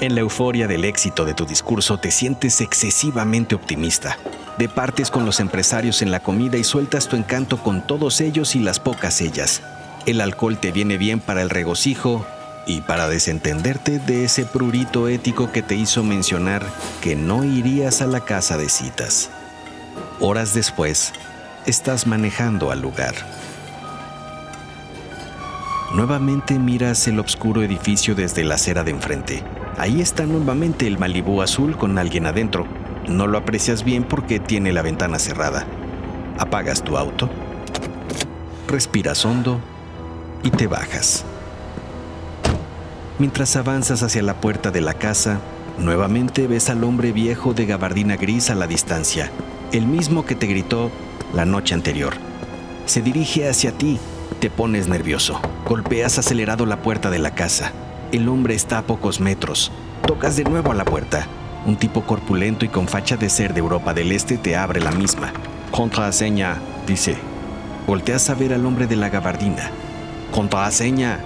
En 0.00 0.14
la 0.14 0.20
euforia 0.20 0.68
del 0.68 0.84
éxito 0.84 1.24
de 1.24 1.34
tu 1.34 1.44
discurso 1.44 1.98
te 1.98 2.12
sientes 2.12 2.60
excesivamente 2.60 3.56
optimista. 3.56 4.16
Departes 4.58 5.10
con 5.10 5.26
los 5.26 5.40
empresarios 5.40 6.02
en 6.02 6.12
la 6.12 6.20
comida 6.20 6.56
y 6.56 6.62
sueltas 6.62 7.08
tu 7.08 7.16
encanto 7.16 7.60
con 7.60 7.84
todos 7.84 8.20
ellos 8.20 8.54
y 8.54 8.60
las 8.60 8.78
pocas 8.78 9.20
ellas. 9.20 9.60
El 10.06 10.20
alcohol 10.20 10.58
te 10.60 10.70
viene 10.70 10.98
bien 10.98 11.18
para 11.18 11.42
el 11.42 11.50
regocijo 11.50 12.24
y 12.68 12.82
para 12.82 13.08
desentenderte 13.08 13.98
de 13.98 14.24
ese 14.24 14.44
prurito 14.44 15.08
ético 15.08 15.50
que 15.50 15.62
te 15.62 15.74
hizo 15.74 16.04
mencionar 16.04 16.64
que 17.00 17.16
no 17.16 17.42
irías 17.42 18.02
a 18.02 18.06
la 18.06 18.20
casa 18.20 18.58
de 18.58 18.68
citas. 18.68 19.30
Horas 20.20 20.52
después, 20.52 21.14
estás 21.64 22.06
manejando 22.06 22.70
al 22.70 22.82
lugar. 22.82 23.14
Nuevamente 25.94 26.58
miras 26.58 27.08
el 27.08 27.18
oscuro 27.18 27.62
edificio 27.62 28.14
desde 28.14 28.44
la 28.44 28.56
acera 28.56 28.84
de 28.84 28.90
enfrente. 28.90 29.42
Ahí 29.78 30.02
está 30.02 30.26
nuevamente 30.26 30.86
el 30.86 30.98
Malibú 30.98 31.40
azul 31.40 31.74
con 31.78 31.96
alguien 31.96 32.26
adentro. 32.26 32.66
No 33.08 33.26
lo 33.26 33.38
aprecias 33.38 33.82
bien 33.82 34.04
porque 34.04 34.40
tiene 34.40 34.72
la 34.72 34.82
ventana 34.82 35.18
cerrada. 35.18 35.66
Apagas 36.38 36.84
tu 36.84 36.98
auto, 36.98 37.30
respiras 38.68 39.24
hondo 39.24 39.58
y 40.42 40.50
te 40.50 40.66
bajas. 40.66 41.24
Mientras 43.18 43.56
avanzas 43.56 44.04
hacia 44.04 44.22
la 44.22 44.40
puerta 44.40 44.70
de 44.70 44.80
la 44.80 44.94
casa, 44.94 45.40
nuevamente 45.76 46.46
ves 46.46 46.70
al 46.70 46.84
hombre 46.84 47.10
viejo 47.10 47.52
de 47.52 47.66
gabardina 47.66 48.16
gris 48.16 48.48
a 48.48 48.54
la 48.54 48.68
distancia, 48.68 49.32
el 49.72 49.86
mismo 49.86 50.24
que 50.24 50.36
te 50.36 50.46
gritó 50.46 50.92
la 51.34 51.44
noche 51.44 51.74
anterior. 51.74 52.14
Se 52.86 53.02
dirige 53.02 53.48
hacia 53.48 53.72
ti, 53.72 53.98
te 54.38 54.50
pones 54.50 54.86
nervioso, 54.86 55.40
golpeas 55.66 56.16
acelerado 56.18 56.64
la 56.64 56.80
puerta 56.80 57.10
de 57.10 57.18
la 57.18 57.34
casa. 57.34 57.72
El 58.12 58.28
hombre 58.28 58.54
está 58.54 58.78
a 58.78 58.82
pocos 58.82 59.18
metros. 59.18 59.72
Tocas 60.06 60.36
de 60.36 60.44
nuevo 60.44 60.70
a 60.70 60.74
la 60.76 60.84
puerta. 60.84 61.26
Un 61.66 61.76
tipo 61.76 62.04
corpulento 62.04 62.64
y 62.64 62.68
con 62.68 62.86
facha 62.86 63.16
de 63.16 63.28
ser 63.28 63.52
de 63.52 63.58
Europa 63.58 63.94
del 63.94 64.12
Este 64.12 64.38
te 64.38 64.56
abre 64.56 64.80
la 64.80 64.92
misma. 64.92 65.32
Contraseña, 65.72 66.56
dice. 66.86 67.16
Volteas 67.86 68.30
a 68.30 68.34
ver 68.34 68.54
al 68.54 68.64
hombre 68.64 68.86
de 68.86 68.96
la 68.96 69.08
gabardina. 69.08 69.70
Contraseña. 70.30 71.18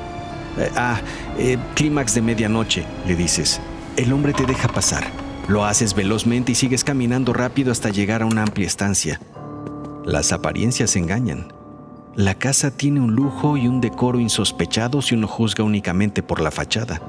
Eh, 0.58 0.70
ah, 0.76 1.00
eh, 1.38 1.58
clímax 1.74 2.14
de 2.14 2.22
medianoche, 2.22 2.84
le 3.06 3.16
dices. 3.16 3.60
El 3.96 4.12
hombre 4.12 4.32
te 4.32 4.46
deja 4.46 4.68
pasar. 4.68 5.04
Lo 5.48 5.64
haces 5.64 5.94
velozmente 5.94 6.52
y 6.52 6.54
sigues 6.54 6.84
caminando 6.84 7.32
rápido 7.32 7.72
hasta 7.72 7.90
llegar 7.90 8.22
a 8.22 8.26
una 8.26 8.42
amplia 8.42 8.66
estancia. 8.66 9.20
Las 10.04 10.32
apariencias 10.32 10.96
engañan. 10.96 11.52
La 12.14 12.34
casa 12.34 12.70
tiene 12.70 13.00
un 13.00 13.14
lujo 13.14 13.56
y 13.56 13.66
un 13.68 13.80
decoro 13.80 14.20
insospechados 14.20 15.06
si 15.06 15.14
uno 15.14 15.26
juzga 15.26 15.64
únicamente 15.64 16.22
por 16.22 16.40
la 16.40 16.50
fachada. 16.50 17.00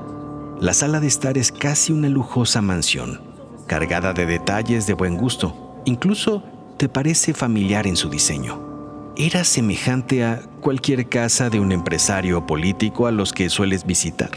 La 0.60 0.74
sala 0.74 1.00
de 1.00 1.08
estar 1.08 1.38
es 1.38 1.52
casi 1.52 1.92
una 1.92 2.08
lujosa 2.08 2.62
mansión, 2.62 3.20
cargada 3.68 4.14
de 4.14 4.26
detalles 4.26 4.88
de 4.88 4.94
buen 4.94 5.18
gusto. 5.18 5.82
Incluso 5.86 6.44
te 6.78 6.88
parece 6.88 7.34
familiar 7.34 7.86
en 7.86 7.98
su 7.98 8.10
diseño. 8.10 8.73
Era 9.16 9.44
semejante 9.44 10.26
a 10.26 10.42
cualquier 10.60 11.08
casa 11.08 11.52
de 11.52 11.60
un 11.60 11.72
empresario 11.72 12.48
político 12.48 13.06
a 13.06 13.12
los 13.12 13.32
que 13.32 13.48
sueles 13.52 13.86
visitar. 13.86 14.32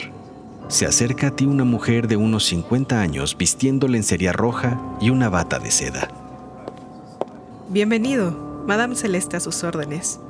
Se 0.69 0.85
acerca 0.85 1.29
a 1.29 1.31
ti 1.31 1.47
una 1.47 1.65
mujer 1.65 2.09
de 2.09 2.17
unos 2.17 2.45
50 2.45 3.01
años 3.01 3.39
vistiendo 3.39 3.89
lencería 3.89 4.35
roja 4.35 4.79
y 5.01 5.09
una 5.09 5.31
bata 5.31 5.59
de 5.59 5.71
seda. 5.71 6.09
Bienvenido, 7.71 8.65
Madame 8.67 8.97
Celeste 8.97 9.39
a 9.39 9.41
sus 9.41 9.65
órdenes. 9.65 10.21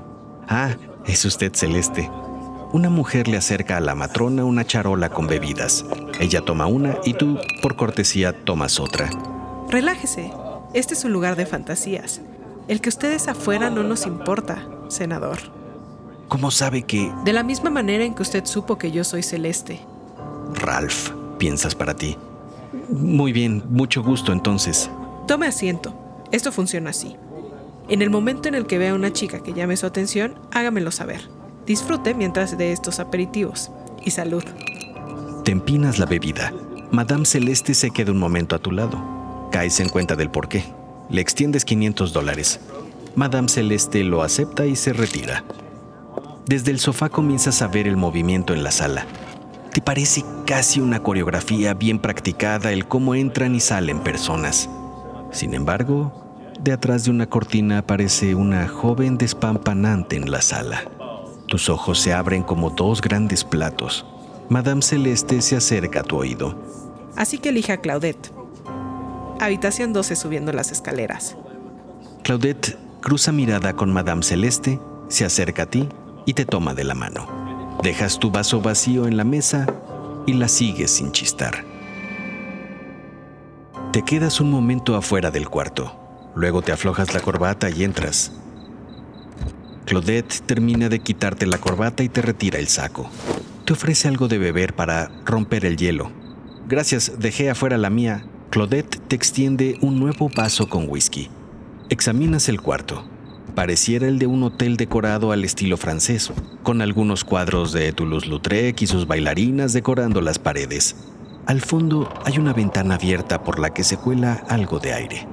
Ah, 0.49 0.77
es 1.07 1.25
usted 1.25 1.53
Celeste. 1.53 2.09
Una 2.73 2.89
mujer 2.89 3.27
le 3.27 3.39
acerca 3.39 3.79
a 3.79 3.81
la 3.81 3.97
matrona 3.97 4.45
una 4.45 4.65
charola 4.65 5.11
con 5.11 5.27
bebidas. 5.27 5.85
Ella 6.21 6.41
toma 6.41 6.67
una 6.67 6.99
y 7.05 7.15
tú, 7.15 7.37
por 7.63 7.75
cortesía, 7.75 8.45
tomas 8.45 8.79
otra. 8.79 9.11
Relájese. 9.69 10.31
Este 10.73 10.95
es 10.95 11.05
un 11.05 11.13
lugar 11.13 11.35
de 11.35 11.47
fantasías. 11.47 12.21
El 12.69 12.81
que 12.81 12.89
ustedes 12.89 13.29
afuera 13.29 13.71
no 13.71 13.85
nos 13.85 14.07
importa, 14.07 14.67
senador. 14.89 15.39
¿Cómo 16.29 16.51
sabe 16.51 16.83
que... 16.83 17.13
De 17.25 17.33
la 17.33 17.45
misma 17.45 17.71
manera 17.71 18.05
en 18.05 18.15
que 18.15 18.23
usted 18.23 18.45
supo 18.45 18.77
que 18.77 18.91
yo 18.91 19.05
soy 19.05 19.23
Celeste. 19.23 19.81
Ralph, 20.55 21.11
piensas 21.39 21.77
para 21.77 21.95
ti. 21.95 22.17
Muy 22.89 23.33
bien, 23.33 23.63
mucho 23.69 24.03
gusto 24.03 24.33
entonces. 24.33 24.91
Tome 25.29 25.47
asiento. 25.47 25.95
Esto 26.33 26.51
funciona 26.51 26.91
así. 26.91 27.17
En 27.89 28.03
el 28.03 28.11
momento 28.11 28.49
en 28.49 28.57
el 28.57 28.67
que 28.67 28.79
vea 28.79 28.91
a 28.91 28.97
una 28.97 29.13
chica 29.13 29.41
que 29.45 29.53
llame 29.53 29.77
su 29.77 29.87
atención, 29.87 30.35
hágamelo 30.51 30.91
saber. 30.91 31.29
Disfrute 31.67 32.15
mientras 32.15 32.59
de 32.59 32.73
estos 32.73 32.99
aperitivos. 32.99 33.71
Y 34.05 34.11
salud. 34.11 34.43
Te 35.45 35.53
empinas 35.53 36.01
la 36.01 36.07
bebida. 36.07 36.53
Madame 36.91 37.27
Celeste 37.27 37.75
se 37.75 37.91
queda 37.93 38.11
un 38.11 38.19
momento 38.19 38.57
a 38.57 38.59
tu 38.59 38.73
lado. 38.73 39.49
Caes 39.53 39.79
en 39.79 39.89
cuenta 39.89 40.17
del 40.17 40.31
porqué. 40.31 40.65
Le 41.09 41.21
extiendes 41.21 41.65
500 41.65 42.13
dólares. 42.13 42.61
Madame 43.15 43.49
Celeste 43.49 44.03
lo 44.05 44.23
acepta 44.23 44.67
y 44.67 44.77
se 44.77 44.93
retira. 44.93 45.45
Desde 46.47 46.71
el 46.71 46.79
sofá 46.79 47.09
comienzas 47.09 47.63
a 47.63 47.69
ver 47.69 47.87
el 47.87 47.97
movimiento 47.97 48.55
en 48.55 48.63
la 48.63 48.71
sala. 48.71 49.07
Te 49.73 49.81
parece 49.81 50.25
casi 50.47 50.81
una 50.81 51.03
coreografía 51.03 51.75
bien 51.75 51.99
practicada 51.99 52.73
el 52.73 52.87
cómo 52.87 53.15
entran 53.15 53.55
y 53.55 53.61
salen 53.61 54.01
personas. 54.01 54.69
Sin 55.33 55.55
embargo, 55.55 56.27
de 56.61 56.73
atrás 56.73 57.05
de 57.05 57.11
una 57.11 57.27
cortina 57.27 57.79
aparece 57.79 58.35
una 58.35 58.67
joven 58.67 59.19
despampanante 59.19 60.17
en 60.17 60.31
la 60.31 60.41
sala. 60.41 60.85
Tus 61.47 61.69
ojos 61.69 62.01
se 62.01 62.13
abren 62.13 62.43
como 62.43 62.71
dos 62.71 63.01
grandes 63.01 63.45
platos. 63.45 64.07
Madame 64.49 64.83
Celeste 64.83 65.43
se 65.43 65.57
acerca 65.57 66.01
a 66.01 66.03
tu 66.03 66.17
oído. 66.17 66.57
Así 67.17 67.39
que 67.39 67.51
elija 67.51 67.75
a 67.75 67.77
Claudette. 67.79 68.33
Habitación 69.41 69.93
12 69.93 70.17
subiendo 70.17 70.53
las 70.53 70.73
escaleras. 70.73 71.37
Claudette 72.23 72.79
cruza 73.01 73.33
mirada 73.33 73.75
con 73.75 73.93
Madame 73.93 74.23
Celeste, 74.23 74.81
se 75.09 75.25
acerca 75.25 75.65
a 75.65 75.67
ti 75.67 75.89
y 76.25 76.35
te 76.35 76.45
toma 76.45 76.75
de 76.75 76.85
la 76.85 76.95
mano. 76.95 77.79
Dejas 77.83 78.19
tu 78.19 78.31
vaso 78.31 78.61
vacío 78.61 79.07
en 79.07 79.17
la 79.17 79.25
mesa 79.25 79.67
y 80.27 80.33
la 80.33 80.49
sigues 80.49 80.91
sin 80.91 81.13
chistar. 81.13 81.65
Te 83.93 84.03
quedas 84.03 84.41
un 84.41 84.51
momento 84.51 84.97
afuera 84.97 85.31
del 85.31 85.49
cuarto. 85.49 85.95
Luego 86.35 86.63
te 86.63 86.73
aflojas 86.73 87.15
la 87.15 87.21
corbata 87.21 87.71
y 87.71 87.85
entras. 87.85 88.33
Claudette 89.85 90.41
termina 90.47 90.89
de 90.89 90.99
quitarte 90.99 91.47
la 91.47 91.59
corbata 91.59 92.03
y 92.03 92.09
te 92.09 92.23
retira 92.23 92.59
el 92.59 92.67
saco. 92.67 93.09
Te 93.65 93.75
ofrece 93.75 94.09
algo 94.09 94.29
de 94.29 94.39
beber 94.39 94.75
para 94.75 95.11
romper 95.25 95.65
el 95.65 95.77
hielo. 95.77 96.11
Gracias, 96.67 97.13
dejé 97.19 97.51
afuera 97.51 97.79
la 97.79 97.91
mía. 97.91 98.27
Claudette 98.51 98.99
te 99.09 99.17
extiende 99.17 99.77
un 99.83 99.99
nuevo 99.99 100.31
vaso 100.35 100.69
con 100.69 100.89
whisky. 100.89 101.29
Examinas 101.91 102.49
el 102.49 102.61
cuarto. 102.61 103.05
Pareciera 103.55 104.07
el 104.07 104.19
de 104.19 104.27
un 104.27 104.45
hotel 104.45 104.77
decorado 104.77 105.33
al 105.33 105.45
estilo 105.45 105.77
francés, 105.77 106.33
con 106.63 106.81
algunos 106.81 107.25
cuadros 107.25 107.73
de 107.73 107.93
Toulouse-Lautrec 107.93 108.81
y 108.81 108.87
sus 108.87 109.07
bailarinas 109.07 109.73
decorando 109.73 110.21
las 110.21 110.39
paredes. 110.39 110.97
Al 111.47 111.61
fondo 111.61 112.09
hay 112.25 112.39
una 112.39 112.53
ventana 112.53 112.95
abierta 112.95 113.43
por 113.43 113.59
la 113.59 113.71
que 113.75 113.85
se 113.85 113.97
cuela 113.97 114.45
algo 114.49 114.79
de 114.79 114.93
aire. 114.93 115.29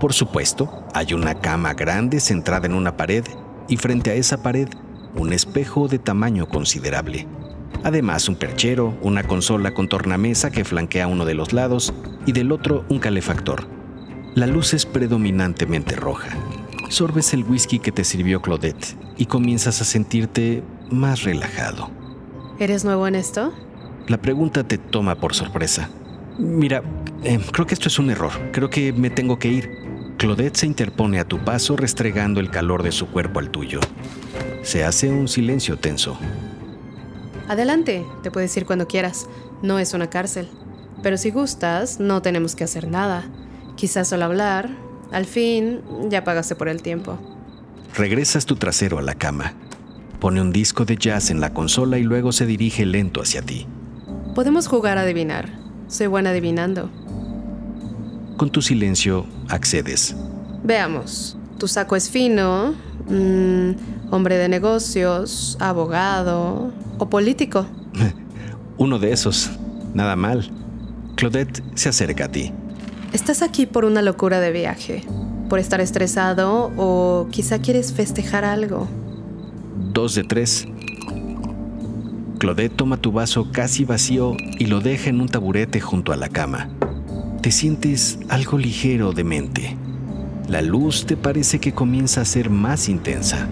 Por 0.00 0.12
supuesto, 0.12 0.84
hay 0.94 1.14
una 1.14 1.40
cama 1.40 1.74
grande 1.74 2.20
centrada 2.20 2.66
en 2.66 2.74
una 2.74 2.96
pared 2.96 3.24
y 3.68 3.76
frente 3.76 4.10
a 4.10 4.14
esa 4.14 4.42
pared 4.42 4.68
un 5.14 5.32
espejo 5.32 5.88
de 5.88 5.98
tamaño 5.98 6.48
considerable. 6.48 7.26
Además, 7.84 8.28
un 8.28 8.36
perchero, 8.36 8.96
una 9.02 9.24
consola 9.24 9.74
con 9.74 9.88
tornamesa 9.88 10.50
que 10.50 10.64
flanquea 10.64 11.08
uno 11.08 11.24
de 11.24 11.34
los 11.34 11.52
lados 11.52 11.92
y 12.26 12.32
del 12.32 12.52
otro 12.52 12.84
un 12.88 12.98
calefactor. 12.98 13.66
La 14.34 14.46
luz 14.46 14.72
es 14.72 14.86
predominantemente 14.86 15.96
roja. 15.96 16.30
Sorbes 16.88 17.34
el 17.34 17.44
whisky 17.44 17.78
que 17.78 17.92
te 17.92 18.04
sirvió 18.04 18.40
Claudette 18.40 18.96
y 19.16 19.26
comienzas 19.26 19.80
a 19.80 19.84
sentirte 19.84 20.62
más 20.90 21.24
relajado. 21.24 21.90
¿Eres 22.58 22.84
nuevo 22.84 23.06
en 23.06 23.14
esto? 23.14 23.52
La 24.08 24.18
pregunta 24.18 24.62
te 24.62 24.78
toma 24.78 25.16
por 25.16 25.34
sorpresa. 25.34 25.90
Mira, 26.38 26.82
eh, 27.24 27.40
creo 27.52 27.66
que 27.66 27.74
esto 27.74 27.88
es 27.88 27.98
un 27.98 28.10
error. 28.10 28.32
Creo 28.52 28.70
que 28.70 28.92
me 28.92 29.10
tengo 29.10 29.38
que 29.38 29.48
ir. 29.48 29.70
Claudette 30.18 30.56
se 30.56 30.66
interpone 30.66 31.18
a 31.18 31.24
tu 31.24 31.38
paso 31.38 31.76
restregando 31.76 32.40
el 32.40 32.50
calor 32.50 32.82
de 32.82 32.92
su 32.92 33.08
cuerpo 33.08 33.40
al 33.40 33.50
tuyo. 33.50 33.80
Se 34.62 34.84
hace 34.84 35.10
un 35.10 35.28
silencio 35.28 35.78
tenso. 35.78 36.18
Adelante, 37.52 38.06
te 38.22 38.30
puedes 38.30 38.56
ir 38.56 38.64
cuando 38.64 38.88
quieras. 38.88 39.26
No 39.60 39.78
es 39.78 39.92
una 39.92 40.08
cárcel. 40.08 40.48
Pero 41.02 41.18
si 41.18 41.30
gustas, 41.30 42.00
no 42.00 42.22
tenemos 42.22 42.56
que 42.56 42.64
hacer 42.64 42.88
nada. 42.88 43.26
Quizás 43.76 44.08
solo 44.08 44.24
hablar. 44.24 44.70
Al 45.10 45.26
fin, 45.26 45.82
ya 46.08 46.24
pagaste 46.24 46.54
por 46.54 46.70
el 46.70 46.80
tiempo. 46.80 47.18
Regresas 47.94 48.46
tu 48.46 48.56
trasero 48.56 48.98
a 48.98 49.02
la 49.02 49.16
cama. 49.16 49.52
Pone 50.18 50.40
un 50.40 50.50
disco 50.50 50.86
de 50.86 50.96
jazz 50.96 51.28
en 51.28 51.42
la 51.42 51.52
consola 51.52 51.98
y 51.98 52.04
luego 52.04 52.32
se 52.32 52.46
dirige 52.46 52.86
lento 52.86 53.20
hacia 53.20 53.42
ti. 53.42 53.66
Podemos 54.34 54.66
jugar 54.66 54.96
a 54.96 55.02
adivinar. 55.02 55.50
Soy 55.88 56.06
buena 56.06 56.30
adivinando. 56.30 56.88
Con 58.38 58.48
tu 58.48 58.62
silencio, 58.62 59.26
accedes. 59.50 60.16
Veamos. 60.64 61.36
Tu 61.58 61.68
saco 61.68 61.96
es 61.96 62.08
fino, 62.08 62.74
mm, 63.08 64.12
hombre 64.12 64.36
de 64.36 64.48
negocios, 64.48 65.56
abogado 65.60 66.72
o 66.98 67.08
político. 67.08 67.66
Uno 68.78 68.98
de 68.98 69.12
esos. 69.12 69.50
Nada 69.94 70.16
mal. 70.16 70.50
Claudette 71.16 71.62
se 71.74 71.88
acerca 71.88 72.24
a 72.24 72.28
ti. 72.28 72.52
Estás 73.12 73.42
aquí 73.42 73.66
por 73.66 73.84
una 73.84 74.00
locura 74.00 74.40
de 74.40 74.52
viaje, 74.52 75.04
por 75.48 75.58
estar 75.58 75.80
estresado 75.80 76.72
o 76.76 77.28
quizá 77.30 77.58
quieres 77.58 77.92
festejar 77.92 78.44
algo. 78.44 78.88
Dos 79.92 80.14
de 80.14 80.24
tres. 80.24 80.66
Claudette 82.38 82.74
toma 82.74 82.96
tu 82.96 83.12
vaso 83.12 83.52
casi 83.52 83.84
vacío 83.84 84.34
y 84.58 84.66
lo 84.66 84.80
deja 84.80 85.10
en 85.10 85.20
un 85.20 85.28
taburete 85.28 85.80
junto 85.80 86.12
a 86.12 86.16
la 86.16 86.28
cama. 86.28 86.70
Te 87.42 87.50
sientes 87.50 88.18
algo 88.28 88.58
ligero 88.58 89.12
de 89.12 89.24
mente. 89.24 89.76
La 90.48 90.60
luz 90.60 91.06
te 91.06 91.16
parece 91.16 91.60
que 91.60 91.72
comienza 91.72 92.20
a 92.20 92.24
ser 92.24 92.50
más 92.50 92.88
intensa. 92.88 93.48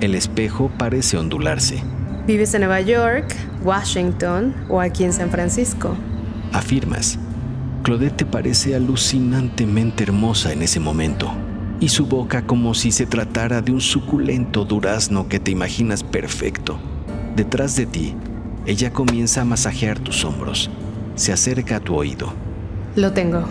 El 0.00 0.14
espejo 0.14 0.70
parece 0.76 1.16
ondularse. 1.16 1.82
¿Vives 2.26 2.52
en 2.54 2.62
Nueva 2.62 2.80
York, 2.80 3.34
Washington 3.62 4.54
o 4.68 4.80
aquí 4.80 5.04
en 5.04 5.12
San 5.12 5.30
Francisco? 5.30 5.96
Afirmas. 6.52 7.18
Claudette 7.82 8.18
te 8.18 8.26
parece 8.26 8.74
alucinantemente 8.76 10.04
hermosa 10.04 10.52
en 10.52 10.62
ese 10.62 10.78
momento, 10.78 11.32
y 11.80 11.88
su 11.88 12.06
boca 12.06 12.46
como 12.46 12.74
si 12.74 12.92
se 12.92 13.06
tratara 13.06 13.60
de 13.60 13.72
un 13.72 13.80
suculento 13.80 14.64
durazno 14.64 15.28
que 15.28 15.40
te 15.40 15.50
imaginas 15.50 16.04
perfecto. 16.04 16.78
Detrás 17.34 17.74
de 17.76 17.86
ti, 17.86 18.14
ella 18.66 18.92
comienza 18.92 19.40
a 19.40 19.44
masajear 19.44 19.98
tus 19.98 20.24
hombros. 20.24 20.70
Se 21.16 21.32
acerca 21.32 21.76
a 21.76 21.80
tu 21.80 21.96
oído. 21.96 22.32
Lo 22.94 23.12
tengo. 23.12 23.44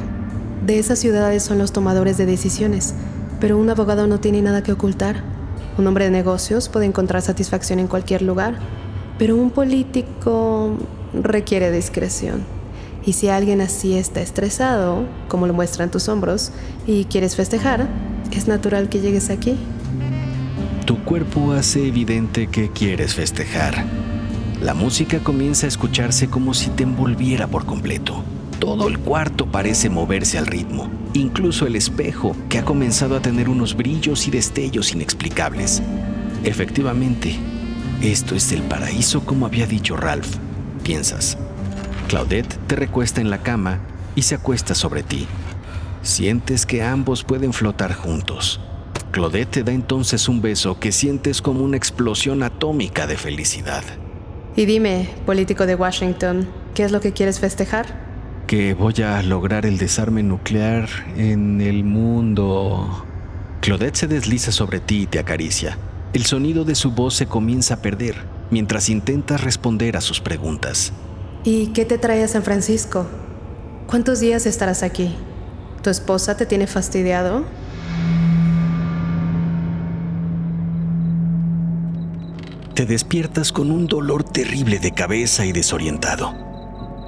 De 0.65 0.77
esas 0.77 0.99
ciudades 0.99 1.41
son 1.41 1.57
los 1.57 1.71
tomadores 1.71 2.17
de 2.17 2.27
decisiones, 2.27 2.93
pero 3.39 3.57
un 3.57 3.69
abogado 3.71 4.05
no 4.05 4.19
tiene 4.19 4.43
nada 4.43 4.61
que 4.61 4.71
ocultar. 4.71 5.23
Un 5.79 5.87
hombre 5.87 6.05
de 6.05 6.11
negocios 6.11 6.69
puede 6.69 6.85
encontrar 6.85 7.23
satisfacción 7.23 7.79
en 7.79 7.87
cualquier 7.87 8.21
lugar, 8.21 8.59
pero 9.17 9.35
un 9.35 9.49
político 9.49 10.77
requiere 11.13 11.71
discreción. 11.71 12.43
Y 13.03 13.13
si 13.13 13.29
alguien 13.29 13.59
así 13.61 13.97
está 13.97 14.21
estresado, 14.21 15.05
como 15.27 15.47
lo 15.47 15.53
muestran 15.53 15.89
tus 15.89 16.07
hombros, 16.07 16.51
y 16.85 17.05
quieres 17.05 17.35
festejar, 17.35 17.87
es 18.31 18.47
natural 18.47 18.87
que 18.87 18.99
llegues 18.99 19.31
aquí. 19.31 19.57
Tu 20.85 21.03
cuerpo 21.03 21.53
hace 21.53 21.87
evidente 21.87 22.47
que 22.47 22.69
quieres 22.69 23.15
festejar. 23.15 23.83
La 24.61 24.75
música 24.75 25.19
comienza 25.23 25.65
a 25.65 25.69
escucharse 25.69 26.27
como 26.27 26.53
si 26.53 26.69
te 26.69 26.83
envolviera 26.83 27.47
por 27.47 27.65
completo. 27.65 28.23
Todo 28.61 28.87
el 28.87 28.99
cuarto 28.99 29.47
parece 29.47 29.89
moverse 29.89 30.37
al 30.37 30.45
ritmo, 30.45 30.87
incluso 31.15 31.65
el 31.65 31.75
espejo, 31.75 32.35
que 32.47 32.59
ha 32.59 32.63
comenzado 32.63 33.15
a 33.15 33.19
tener 33.19 33.49
unos 33.49 33.75
brillos 33.75 34.27
y 34.27 34.31
destellos 34.31 34.93
inexplicables. 34.93 35.81
Efectivamente, 36.43 37.35
esto 38.03 38.35
es 38.35 38.51
el 38.51 38.61
paraíso 38.61 39.25
como 39.25 39.47
había 39.47 39.65
dicho 39.65 39.97
Ralph, 39.97 40.35
piensas. 40.83 41.39
Claudette 42.07 42.55
te 42.67 42.75
recuesta 42.75 43.19
en 43.19 43.31
la 43.31 43.41
cama 43.41 43.79
y 44.13 44.21
se 44.21 44.35
acuesta 44.35 44.75
sobre 44.75 45.01
ti. 45.01 45.25
Sientes 46.03 46.67
que 46.67 46.83
ambos 46.83 47.23
pueden 47.23 47.53
flotar 47.53 47.95
juntos. 47.95 48.61
Claudette 49.09 49.49
te 49.49 49.63
da 49.63 49.71
entonces 49.71 50.29
un 50.29 50.39
beso 50.39 50.79
que 50.79 50.91
sientes 50.91 51.41
como 51.41 51.63
una 51.63 51.77
explosión 51.77 52.43
atómica 52.43 53.07
de 53.07 53.17
felicidad. 53.17 53.83
Y 54.55 54.65
dime, 54.65 55.09
político 55.25 55.65
de 55.65 55.73
Washington, 55.73 56.47
¿qué 56.75 56.83
es 56.83 56.91
lo 56.91 57.01
que 57.01 57.11
quieres 57.11 57.39
festejar? 57.39 58.00
Que 58.51 58.73
voy 58.73 58.95
a 59.01 59.23
lograr 59.23 59.65
el 59.65 59.77
desarme 59.77 60.23
nuclear 60.23 60.89
en 61.15 61.61
el 61.61 61.85
mundo. 61.85 63.05
Claudette 63.61 63.95
se 63.95 64.07
desliza 64.07 64.51
sobre 64.51 64.81
ti 64.81 65.03
y 65.03 65.07
te 65.07 65.19
acaricia. 65.19 65.77
El 66.11 66.25
sonido 66.25 66.65
de 66.65 66.75
su 66.75 66.91
voz 66.91 67.13
se 67.13 67.27
comienza 67.27 67.75
a 67.75 67.81
perder 67.81 68.15
mientras 68.49 68.89
intentas 68.89 69.41
responder 69.41 69.95
a 69.95 70.01
sus 70.01 70.19
preguntas. 70.19 70.91
¿Y 71.45 71.67
qué 71.67 71.85
te 71.85 71.97
trae 71.97 72.25
a 72.25 72.27
San 72.27 72.43
Francisco? 72.43 73.07
¿Cuántos 73.87 74.19
días 74.19 74.45
estarás 74.45 74.83
aquí? 74.83 75.15
¿Tu 75.81 75.89
esposa 75.89 76.35
te 76.35 76.45
tiene 76.45 76.67
fastidiado? 76.67 77.45
Te 82.73 82.85
despiertas 82.85 83.53
con 83.53 83.71
un 83.71 83.87
dolor 83.87 84.25
terrible 84.25 84.77
de 84.79 84.91
cabeza 84.91 85.45
y 85.45 85.53
desorientado 85.53 86.50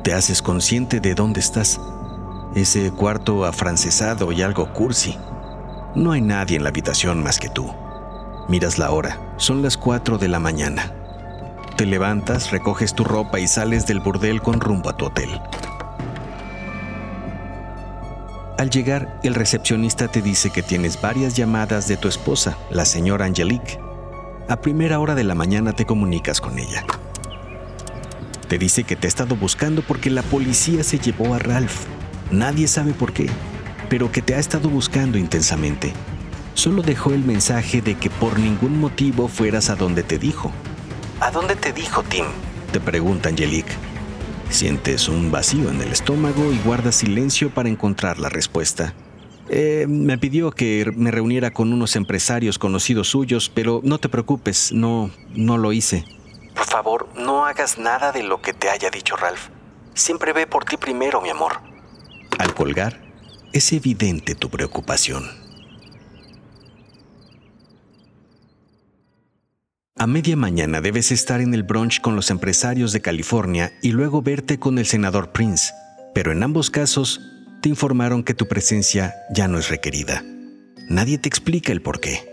te 0.03 0.13
haces 0.13 0.41
consciente 0.41 0.99
de 0.99 1.15
dónde 1.15 1.39
estás. 1.39 1.79
Ese 2.55 2.91
cuarto 2.91 3.45
afrancesado 3.45 4.31
y 4.33 4.41
algo 4.41 4.71
cursi. 4.73 5.17
No 5.95 6.11
hay 6.11 6.21
nadie 6.21 6.57
en 6.57 6.63
la 6.63 6.69
habitación 6.69 7.23
más 7.23 7.39
que 7.39 7.49
tú. 7.49 7.73
Miras 8.49 8.77
la 8.77 8.91
hora, 8.91 9.17
son 9.37 9.61
las 9.61 9.77
4 9.77 10.17
de 10.17 10.27
la 10.27 10.39
mañana. 10.39 10.91
Te 11.77 11.85
levantas, 11.85 12.51
recoges 12.51 12.93
tu 12.93 13.05
ropa 13.05 13.39
y 13.39 13.47
sales 13.47 13.87
del 13.87 14.01
burdel 14.01 14.41
con 14.41 14.59
rumbo 14.59 14.89
a 14.89 14.97
tu 14.97 15.05
hotel. 15.05 15.29
Al 18.57 18.69
llegar, 18.69 19.19
el 19.23 19.35
recepcionista 19.35 20.09
te 20.09 20.21
dice 20.21 20.49
que 20.49 20.61
tienes 20.61 21.01
varias 21.01 21.35
llamadas 21.35 21.87
de 21.87 21.97
tu 21.97 22.09
esposa, 22.09 22.57
la 22.69 22.85
señora 22.85 23.25
Angelique. 23.25 23.79
A 24.49 24.57
primera 24.57 24.99
hora 24.99 25.15
de 25.15 25.23
la 25.23 25.33
mañana 25.33 25.71
te 25.71 25.85
comunicas 25.85 26.41
con 26.41 26.59
ella. 26.59 26.85
Te 28.47 28.57
dice 28.57 28.83
que 28.83 28.95
te 28.95 29.07
ha 29.07 29.09
estado 29.09 29.35
buscando 29.35 29.81
porque 29.81 30.09
la 30.09 30.21
policía 30.23 30.83
se 30.83 30.99
llevó 30.99 31.33
a 31.33 31.39
Ralph. 31.39 31.85
Nadie 32.31 32.67
sabe 32.67 32.93
por 32.93 33.13
qué, 33.13 33.27
pero 33.89 34.11
que 34.11 34.21
te 34.21 34.35
ha 34.35 34.39
estado 34.39 34.69
buscando 34.69 35.17
intensamente. 35.17 35.93
Solo 36.53 36.81
dejó 36.81 37.13
el 37.13 37.23
mensaje 37.23 37.81
de 37.81 37.95
que 37.95 38.09
por 38.09 38.39
ningún 38.39 38.79
motivo 38.79 39.27
fueras 39.27 39.69
a 39.69 39.75
donde 39.75 40.03
te 40.03 40.19
dijo. 40.19 40.51
¿A 41.19 41.31
dónde 41.31 41.55
te 41.55 41.73
dijo, 41.73 42.03
Tim? 42.03 42.25
Te 42.71 42.79
pregunta 42.79 43.29
Angelique. 43.29 43.71
Sientes 44.49 45.07
un 45.07 45.31
vacío 45.31 45.71
en 45.71 45.81
el 45.81 45.91
estómago 45.91 46.51
y 46.51 46.57
guardas 46.59 46.95
silencio 46.95 47.49
para 47.49 47.69
encontrar 47.69 48.19
la 48.19 48.29
respuesta. 48.29 48.93
Eh, 49.49 49.85
me 49.89 50.17
pidió 50.17 50.51
que 50.51 50.91
me 50.95 51.11
reuniera 51.11 51.51
con 51.51 51.73
unos 51.73 51.95
empresarios 51.95 52.59
conocidos 52.59 53.09
suyos, 53.09 53.51
pero 53.53 53.81
no 53.83 53.97
te 53.97 54.09
preocupes, 54.09 54.71
no, 54.71 55.11
no 55.35 55.57
lo 55.57 55.73
hice. 55.73 56.05
Por 56.63 56.71
favor, 56.71 57.09
no 57.17 57.45
hagas 57.45 57.77
nada 57.77 58.13
de 58.13 58.23
lo 58.23 58.41
que 58.41 58.53
te 58.53 58.69
haya 58.69 58.89
dicho 58.89 59.17
Ralph. 59.17 59.49
Siempre 59.95 60.31
ve 60.31 60.47
por 60.47 60.63
ti 60.63 60.77
primero, 60.77 61.19
mi 61.19 61.29
amor. 61.29 61.59
Al 62.39 62.53
colgar, 62.53 63.01
es 63.51 63.73
evidente 63.73 64.33
tu 64.33 64.49
preocupación. 64.49 65.29
A 69.97 70.07
media 70.07 70.37
mañana 70.37 70.79
debes 70.79 71.11
estar 71.11 71.41
en 71.41 71.53
el 71.53 71.63
brunch 71.63 71.99
con 71.99 72.15
los 72.15 72.29
empresarios 72.29 72.93
de 72.93 73.01
California 73.01 73.73
y 73.81 73.91
luego 73.91 74.21
verte 74.21 74.57
con 74.57 74.79
el 74.79 74.85
senador 74.85 75.33
Prince, 75.33 75.73
pero 76.15 76.31
en 76.31 76.43
ambos 76.43 76.69
casos 76.69 77.19
te 77.61 77.67
informaron 77.67 78.23
que 78.23 78.35
tu 78.35 78.47
presencia 78.47 79.13
ya 79.31 79.49
no 79.49 79.59
es 79.59 79.67
requerida. 79.67 80.23
Nadie 80.87 81.17
te 81.17 81.27
explica 81.27 81.73
el 81.73 81.81
por 81.81 81.99
qué. 81.99 82.25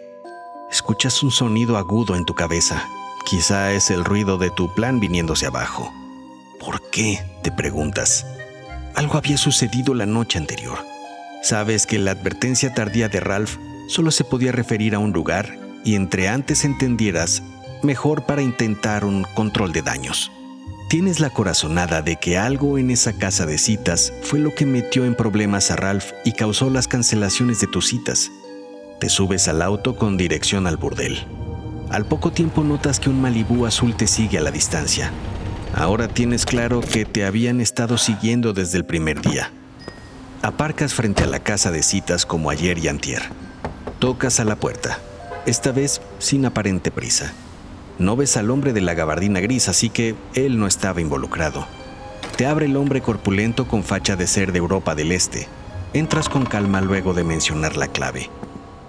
Escuchas 0.71 1.21
un 1.25 1.33
sonido 1.33 1.77
agudo 1.77 2.15
en 2.15 2.25
tu 2.25 2.37
cabeza. 2.37 2.87
Quizá 3.25 3.73
es 3.73 3.91
el 3.91 4.05
ruido 4.05 4.39
de 4.39 4.51
tu 4.51 4.75
plan 4.75 5.01
viniéndose 5.01 5.47
abajo. 5.47 5.93
¿Por 6.59 6.91
qué? 6.91 7.23
te 7.43 7.51
preguntas. 7.51 8.27
Algo 8.95 9.17
había 9.17 9.39
sucedido 9.39 9.95
la 9.95 10.07
noche 10.07 10.39
anterior. 10.39 10.79
Sabes 11.43 11.87
que 11.87 11.99
la 11.99 12.11
advertencia 12.11 12.75
tardía 12.75 13.09
de 13.09 13.21
Ralph 13.21 13.57
solo 13.89 14.11
se 14.11 14.25
podía 14.25 14.53
referir 14.53 14.95
a 14.95 14.99
un 14.99 15.13
lugar 15.13 15.59
y 15.85 15.95
entre 15.95 16.29
antes 16.29 16.65
entendieras, 16.65 17.43
mejor 17.83 18.27
para 18.27 18.43
intentar 18.43 19.05
un 19.05 19.25
control 19.35 19.73
de 19.73 19.83
daños. 19.83 20.31
Tienes 20.91 21.21
la 21.21 21.31
corazonada 21.31 22.03
de 22.03 22.17
que 22.17 22.37
algo 22.37 22.77
en 22.77 22.91
esa 22.91 23.13
casa 23.13 23.47
de 23.47 23.59
citas 23.59 24.13
fue 24.23 24.39
lo 24.41 24.55
que 24.55 24.67
metió 24.67 25.05
en 25.05 25.15
problemas 25.15 25.71
a 25.71 25.77
Ralph 25.77 26.13
y 26.25 26.33
causó 26.33 26.69
las 26.69 26.89
cancelaciones 26.89 27.61
de 27.61 27.69
tus 27.69 27.87
citas. 27.87 28.31
Te 28.99 29.09
subes 29.09 29.49
al 29.49 29.63
auto 29.63 29.97
con 29.97 30.17
dirección 30.17 30.67
al 30.67 30.77
burdel. 30.77 31.27
Al 31.91 32.07
poco 32.07 32.31
tiempo 32.31 32.63
notas 32.63 33.01
que 33.01 33.11
un 33.11 33.21
Malibú 33.21 33.67
azul 33.67 33.97
te 33.97 34.07
sigue 34.07 34.39
a 34.39 34.41
la 34.41 34.53
distancia. 34.53 35.11
Ahora 35.75 36.07
tienes 36.07 36.47
claro 36.47 36.81
que 36.81 37.05
te 37.05 37.25
habían 37.25 37.61
estado 37.61 37.99
siguiendo 37.99 38.53
desde 38.53 38.79
el 38.79 38.85
primer 38.85 39.21
día. 39.21 39.51
Aparcas 40.41 40.95
frente 40.95 41.25
a 41.25 41.27
la 41.27 41.41
casa 41.41 41.73
de 41.73 41.83
citas 41.83 42.27
como 42.27 42.49
ayer 42.49 42.79
y 42.79 42.87
antier. 42.87 43.23
Tocas 43.99 44.39
a 44.39 44.45
la 44.45 44.55
puerta, 44.55 45.01
esta 45.47 45.73
vez 45.73 46.01
sin 46.21 46.47
aparente 46.47 46.93
prisa. 46.93 47.33
No 47.99 48.15
ves 48.15 48.37
al 48.37 48.53
hombre 48.53 48.73
de 48.73 48.83
la 48.83 48.95
gabardina 48.95 49.41
gris, 49.41 49.69
así 49.69 49.91
que 49.91 50.15
él 50.35 50.61
no 50.61 50.69
estaba 50.69 51.01
involucrado. 51.01 51.67
Te 52.37 52.47
abre 52.47 52.67
el 52.67 52.77
hombre 52.77 53.01
corpulento 53.01 53.67
con 53.67 53.83
facha 53.83 54.15
de 54.15 54.29
ser 54.29 54.53
de 54.53 54.59
Europa 54.59 54.95
del 54.95 55.11
Este. 55.11 55.49
Entras 55.93 56.29
con 56.29 56.47
calma 56.47 56.81
luego 56.81 57.15
de 57.15 57.25
mencionar 57.25 57.77
la 57.77 57.89
clave. 57.89 58.31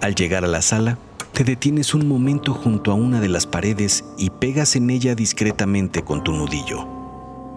Al 0.00 0.14
llegar 0.14 0.44
a 0.44 0.48
la 0.48 0.62
sala, 0.62 0.98
te 1.32 1.44
detienes 1.44 1.94
un 1.94 2.06
momento 2.06 2.52
junto 2.52 2.92
a 2.92 2.94
una 2.94 3.20
de 3.20 3.28
las 3.28 3.46
paredes 3.46 4.04
y 4.18 4.28
pegas 4.30 4.76
en 4.76 4.90
ella 4.90 5.14
discretamente 5.14 6.02
con 6.02 6.22
tu 6.22 6.32
nudillo. 6.32 6.86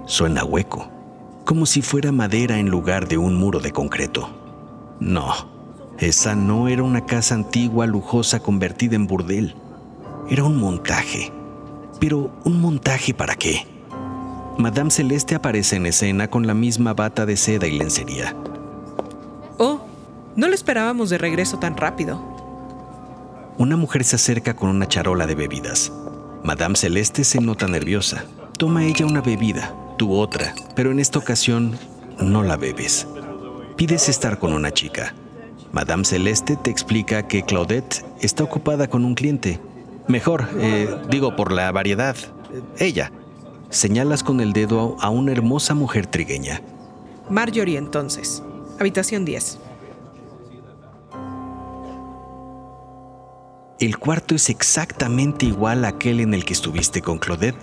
Suena 0.06 0.46
hueco, 0.46 0.88
como 1.44 1.66
si 1.66 1.82
fuera 1.82 2.12
madera 2.12 2.58
en 2.58 2.70
lugar 2.70 3.08
de 3.08 3.18
un 3.18 3.36
muro 3.36 3.60
de 3.60 3.72
concreto. 3.72 4.30
No, 5.02 5.34
esa 6.00 6.36
no 6.36 6.70
era 6.70 6.84
una 6.84 7.06
casa 7.06 7.36
antigua 7.36 7.86
lujosa 7.86 8.40
convertida 8.40 8.96
en 8.96 9.08
burdel. 9.08 9.56
Era 10.30 10.46
un 10.46 10.58
montaje. 10.58 11.34
Pero 12.00 12.32
¿un 12.46 12.62
montaje 12.62 13.14
para 13.14 13.36
qué? 13.36 13.68
Madame 14.58 14.90
Celeste 14.90 15.36
aparece 15.36 15.76
en 15.76 15.86
escena 15.86 16.30
con 16.30 16.48
la 16.48 16.54
misma 16.54 16.94
bata 16.94 17.26
de 17.26 17.36
seda 17.36 17.68
y 17.68 17.78
lencería. 17.78 18.36
Oh, 19.58 19.82
no 20.38 20.48
lo 20.48 20.54
esperábamos 20.54 21.10
de 21.10 21.18
regreso 21.18 21.60
tan 21.60 21.76
rápido. 21.76 22.35
Una 23.58 23.78
mujer 23.78 24.04
se 24.04 24.18
acerca 24.18 24.54
con 24.54 24.70
una 24.70 24.86
charola 24.86 25.26
de 25.26 25.36
bebidas. 25.36 25.90
Madame 26.44 26.76
Celeste 26.76 27.24
se 27.24 27.40
nota 27.40 27.68
nerviosa. 27.68 28.26
Toma 28.58 28.84
ella 28.84 29.06
una 29.06 29.22
bebida, 29.22 29.74
tú 29.98 30.14
otra, 30.14 30.54
pero 30.76 30.92
en 30.92 31.00
esta 31.00 31.20
ocasión 31.20 31.78
no 32.20 32.44
la 32.44 32.58
bebes. 32.58 33.08
Pides 33.78 34.10
estar 34.10 34.40
con 34.40 34.52
una 34.52 34.72
chica. 34.72 35.14
Madame 35.72 36.04
Celeste 36.04 36.58
te 36.58 36.70
explica 36.70 37.28
que 37.30 37.44
Claudette 37.44 38.06
está 38.20 38.44
ocupada 38.44 38.90
con 38.90 39.06
un 39.06 39.16
cliente. 39.16 39.62
Mejor, 40.10 40.50
eh, 40.58 40.94
digo 41.10 41.38
por 41.38 41.54
la 41.54 41.72
variedad. 41.72 42.18
Ella. 42.78 43.10
Señalas 43.70 44.22
con 44.22 44.42
el 44.42 44.52
dedo 44.52 44.98
a 45.00 45.10
una 45.10 45.32
hermosa 45.32 45.74
mujer 45.74 46.08
trigueña. 46.08 46.62
Marjorie 47.30 47.78
entonces. 47.78 48.44
Habitación 48.80 49.24
10. 49.24 49.60
El 53.78 53.98
cuarto 53.98 54.36
es 54.36 54.50
exactamente 54.50 55.46
igual 55.46 55.84
a 55.84 55.90
aquel 55.90 56.22
en 56.22 56.34
el 56.34 56.46
que 56.46 56.54
estuviste 56.54 57.02
con 57.02 57.18
Claudette, 57.18 57.58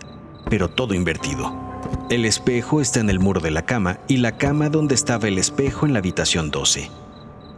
pero 0.51 0.69
todo 0.69 0.93
invertido. 0.93 1.57
El 2.11 2.27
espejo 2.27 2.83
está 2.83 3.01
en 3.01 3.09
el 3.09 3.19
muro 3.19 3.41
de 3.41 3.51
la 3.51 3.65
cama 3.65 3.99
y 4.09 4.19
la 4.19 4.37
cama 4.37 4.69
donde 4.69 4.95
estaba 4.95 5.29
el 5.29 5.39
espejo 5.39 5.87
en 5.87 5.95
la 5.95 6.01
habitación 6.01 6.51
12. 6.51 6.91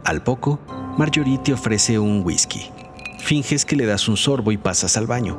Al 0.05 0.23
poco, 0.23 0.61
Marjorie 0.97 1.37
te 1.37 1.51
ofrece 1.51 1.99
un 1.99 2.21
whisky. 2.23 2.71
Finges 3.19 3.65
que 3.65 3.75
le 3.75 3.85
das 3.85 4.07
un 4.07 4.15
sorbo 4.15 4.53
y 4.53 4.57
pasas 4.57 4.95
al 4.95 5.05
baño. 5.05 5.37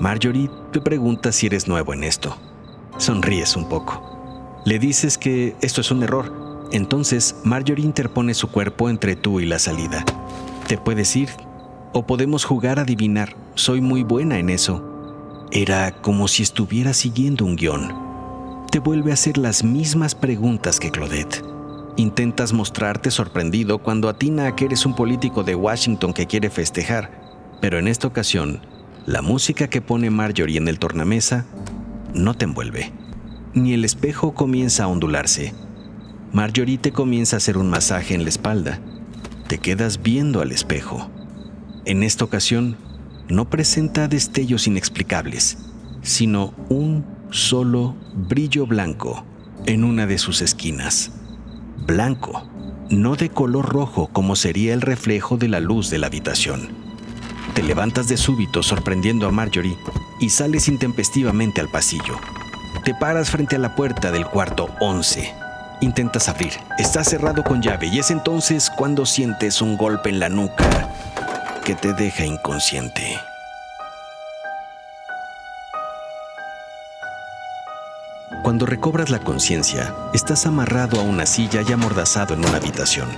Marjorie 0.00 0.50
te 0.72 0.80
pregunta 0.80 1.32
si 1.32 1.48
eres 1.48 1.68
nuevo 1.68 1.92
en 1.92 2.02
esto. 2.02 2.34
Sonríes 2.96 3.56
un 3.56 3.68
poco. 3.68 4.62
Le 4.64 4.78
dices 4.78 5.18
que 5.18 5.54
esto 5.60 5.82
es 5.82 5.90
un 5.90 6.02
error. 6.02 6.32
Entonces, 6.72 7.36
Marjorie 7.44 7.84
interpone 7.84 8.32
su 8.32 8.50
cuerpo 8.50 8.88
entre 8.88 9.16
tú 9.16 9.38
y 9.38 9.44
la 9.44 9.58
salida. 9.58 10.02
Te 10.66 10.78
puedes 10.78 11.14
ir 11.14 11.28
o 11.92 12.06
podemos 12.06 12.44
jugar 12.44 12.78
a 12.78 12.82
adivinar. 12.82 13.36
Soy 13.54 13.80
muy 13.80 14.02
buena 14.02 14.38
en 14.38 14.50
eso. 14.50 15.46
Era 15.50 15.92
como 15.92 16.28
si 16.28 16.42
estuviera 16.42 16.92
siguiendo 16.92 17.44
un 17.44 17.56
guion. 17.56 18.66
Te 18.70 18.78
vuelve 18.78 19.10
a 19.10 19.14
hacer 19.14 19.38
las 19.38 19.64
mismas 19.64 20.14
preguntas 20.14 20.78
que 20.78 20.90
Claudette. 20.90 21.42
Intentas 21.96 22.52
mostrarte 22.52 23.10
sorprendido 23.10 23.78
cuando 23.78 24.08
atina 24.08 24.46
a 24.46 24.54
que 24.54 24.66
eres 24.66 24.86
un 24.86 24.94
político 24.94 25.42
de 25.42 25.54
Washington 25.54 26.12
que 26.12 26.26
quiere 26.26 26.50
festejar, 26.50 27.10
pero 27.60 27.78
en 27.78 27.88
esta 27.88 28.06
ocasión, 28.06 28.60
la 29.06 29.22
música 29.22 29.68
que 29.68 29.80
pone 29.80 30.10
Marjorie 30.10 30.58
en 30.58 30.68
el 30.68 30.78
tornamesa 30.78 31.46
no 32.14 32.34
te 32.34 32.44
envuelve, 32.44 32.92
ni 33.54 33.72
el 33.72 33.84
espejo 33.84 34.34
comienza 34.34 34.84
a 34.84 34.88
ondularse. 34.88 35.54
Marjorie 36.32 36.78
te 36.78 36.92
comienza 36.92 37.36
a 37.36 37.38
hacer 37.38 37.56
un 37.56 37.70
masaje 37.70 38.14
en 38.14 38.22
la 38.22 38.28
espalda. 38.28 38.80
Te 39.48 39.58
quedas 39.58 40.02
viendo 40.02 40.42
al 40.42 40.52
espejo. 40.52 41.10
En 41.84 42.02
esta 42.02 42.24
ocasión, 42.24 42.76
no 43.28 43.48
presenta 43.48 44.08
destellos 44.08 44.66
inexplicables, 44.66 45.58
sino 46.02 46.54
un 46.68 47.04
solo 47.30 47.94
brillo 48.14 48.66
blanco 48.66 49.24
en 49.66 49.84
una 49.84 50.06
de 50.06 50.18
sus 50.18 50.40
esquinas 50.40 51.12
blanco, 51.88 52.46
no 52.90 53.16
de 53.16 53.30
color 53.30 53.66
rojo 53.66 54.08
como 54.12 54.36
sería 54.36 54.74
el 54.74 54.82
reflejo 54.82 55.38
de 55.38 55.48
la 55.48 55.58
luz 55.58 55.88
de 55.88 55.98
la 55.98 56.08
habitación. 56.08 56.68
Te 57.54 57.62
levantas 57.62 58.08
de 58.08 58.18
súbito 58.18 58.62
sorprendiendo 58.62 59.26
a 59.26 59.32
Marjorie 59.32 59.76
y 60.20 60.28
sales 60.28 60.68
intempestivamente 60.68 61.62
al 61.62 61.70
pasillo. 61.70 62.18
Te 62.84 62.94
paras 62.94 63.30
frente 63.30 63.56
a 63.56 63.58
la 63.58 63.74
puerta 63.74 64.12
del 64.12 64.26
cuarto 64.26 64.68
11. 64.80 65.32
Intentas 65.80 66.28
abrir, 66.28 66.52
está 66.78 67.02
cerrado 67.04 67.42
con 67.42 67.62
llave 67.62 67.86
y 67.86 67.98
es 67.98 68.10
entonces 68.10 68.70
cuando 68.70 69.06
sientes 69.06 69.62
un 69.62 69.78
golpe 69.78 70.10
en 70.10 70.20
la 70.20 70.28
nuca 70.28 70.92
que 71.68 71.74
te 71.74 71.92
deja 71.92 72.24
inconsciente. 72.24 73.20
Cuando 78.42 78.64
recobras 78.64 79.10
la 79.10 79.18
conciencia, 79.18 79.94
estás 80.14 80.46
amarrado 80.46 80.98
a 80.98 81.02
una 81.02 81.26
silla 81.26 81.60
y 81.60 81.70
amordazado 81.70 82.32
en 82.32 82.40
una 82.40 82.56
habitación. 82.56 83.10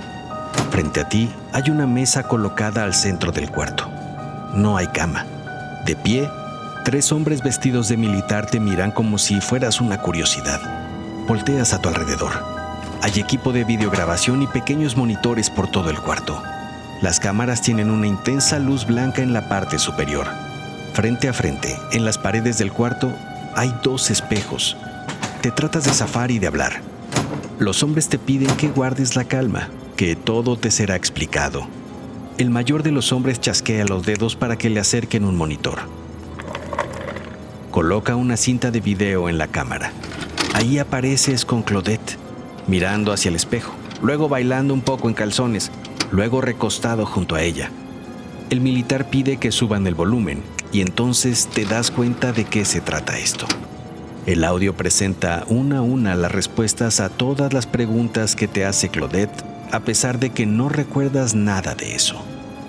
Frente 0.69 0.99
a 0.99 1.07
ti 1.07 1.33
hay 1.53 1.69
una 1.69 1.87
mesa 1.87 2.23
colocada 2.23 2.83
al 2.83 2.93
centro 2.93 3.31
del 3.31 3.49
cuarto. 3.49 3.89
No 4.53 4.75
hay 4.75 4.87
cama. 4.87 5.25
De 5.85 5.95
pie, 5.95 6.29
tres 6.83 7.13
hombres 7.13 7.41
vestidos 7.41 7.87
de 7.87 7.95
militar 7.95 8.47
te 8.47 8.59
miran 8.59 8.91
como 8.91 9.17
si 9.17 9.39
fueras 9.39 9.79
una 9.79 10.01
curiosidad. 10.01 10.59
Volteas 11.25 11.71
a 11.71 11.79
tu 11.79 11.87
alrededor. 11.87 12.33
Hay 13.01 13.17
equipo 13.17 13.53
de 13.53 13.63
videograbación 13.63 14.41
y 14.41 14.47
pequeños 14.47 14.97
monitores 14.97 15.49
por 15.49 15.71
todo 15.71 15.89
el 15.89 16.01
cuarto. 16.01 16.43
Las 17.01 17.19
cámaras 17.19 17.63
tienen 17.63 17.89
una 17.89 18.05
intensa 18.05 18.59
luz 18.59 18.85
blanca 18.85 19.23
en 19.23 19.33
la 19.33 19.49
parte 19.49 19.79
superior. 19.79 20.27
Frente 20.93 21.27
a 21.27 21.33
frente, 21.33 21.75
en 21.91 22.05
las 22.05 22.19
paredes 22.19 22.59
del 22.59 22.71
cuarto, 22.71 23.11
hay 23.55 23.73
dos 23.81 24.11
espejos, 24.11 24.77
te 25.41 25.49
tratas 25.49 25.85
de 25.85 25.93
zafar 25.93 26.29
y 26.29 26.37
de 26.37 26.45
hablar. 26.45 26.81
Los 27.57 27.81
hombres 27.81 28.07
te 28.07 28.19
piden 28.19 28.55
que 28.55 28.69
guardes 28.69 29.15
la 29.15 29.23
calma, 29.23 29.69
que 29.95 30.15
todo 30.15 30.57
te 30.57 30.69
será 30.69 30.95
explicado. 30.95 31.67
El 32.37 32.51
mayor 32.51 32.83
de 32.83 32.91
los 32.91 33.11
hombres 33.11 33.41
chasquea 33.41 33.85
los 33.85 34.05
dedos 34.05 34.35
para 34.35 34.57
que 34.57 34.69
le 34.69 34.79
acerquen 34.79 35.25
un 35.25 35.35
monitor. 35.35 35.79
Coloca 37.71 38.15
una 38.15 38.37
cinta 38.37 38.69
de 38.69 38.79
video 38.79 39.27
en 39.27 39.39
la 39.39 39.47
cámara. 39.47 39.91
Ahí 40.53 40.77
apareces 40.77 41.45
con 41.45 41.63
Claudette, 41.63 42.17
mirando 42.67 43.11
hacia 43.11 43.29
el 43.29 43.35
espejo, 43.35 43.73
luego 44.03 44.29
bailando 44.29 44.73
un 44.73 44.81
poco 44.81 45.07
en 45.07 45.15
calzones, 45.15 45.71
luego 46.11 46.41
recostado 46.41 47.05
junto 47.05 47.35
a 47.35 47.41
ella. 47.41 47.71
El 48.49 48.61
militar 48.61 49.09
pide 49.09 49.37
que 49.37 49.51
suban 49.51 49.87
el 49.87 49.95
volumen 49.95 50.43
y 50.71 50.81
entonces 50.81 51.47
te 51.47 51.65
das 51.65 51.91
cuenta 51.91 52.33
de 52.33 52.45
qué 52.45 52.65
se 52.65 52.81
trata 52.81 53.17
esto. 53.17 53.45
El 54.25 54.43
audio 54.43 54.75
presenta 54.75 55.45
una 55.47 55.79
a 55.79 55.81
una 55.81 56.15
las 56.15 56.31
respuestas 56.31 56.99
a 56.99 57.09
todas 57.09 57.53
las 57.53 57.65
preguntas 57.65 58.35
que 58.35 58.47
te 58.47 58.65
hace 58.65 58.89
Claudette, 58.89 59.43
a 59.71 59.79
pesar 59.79 60.19
de 60.19 60.29
que 60.29 60.45
no 60.45 60.69
recuerdas 60.69 61.33
nada 61.33 61.73
de 61.73 61.95
eso. 61.95 62.21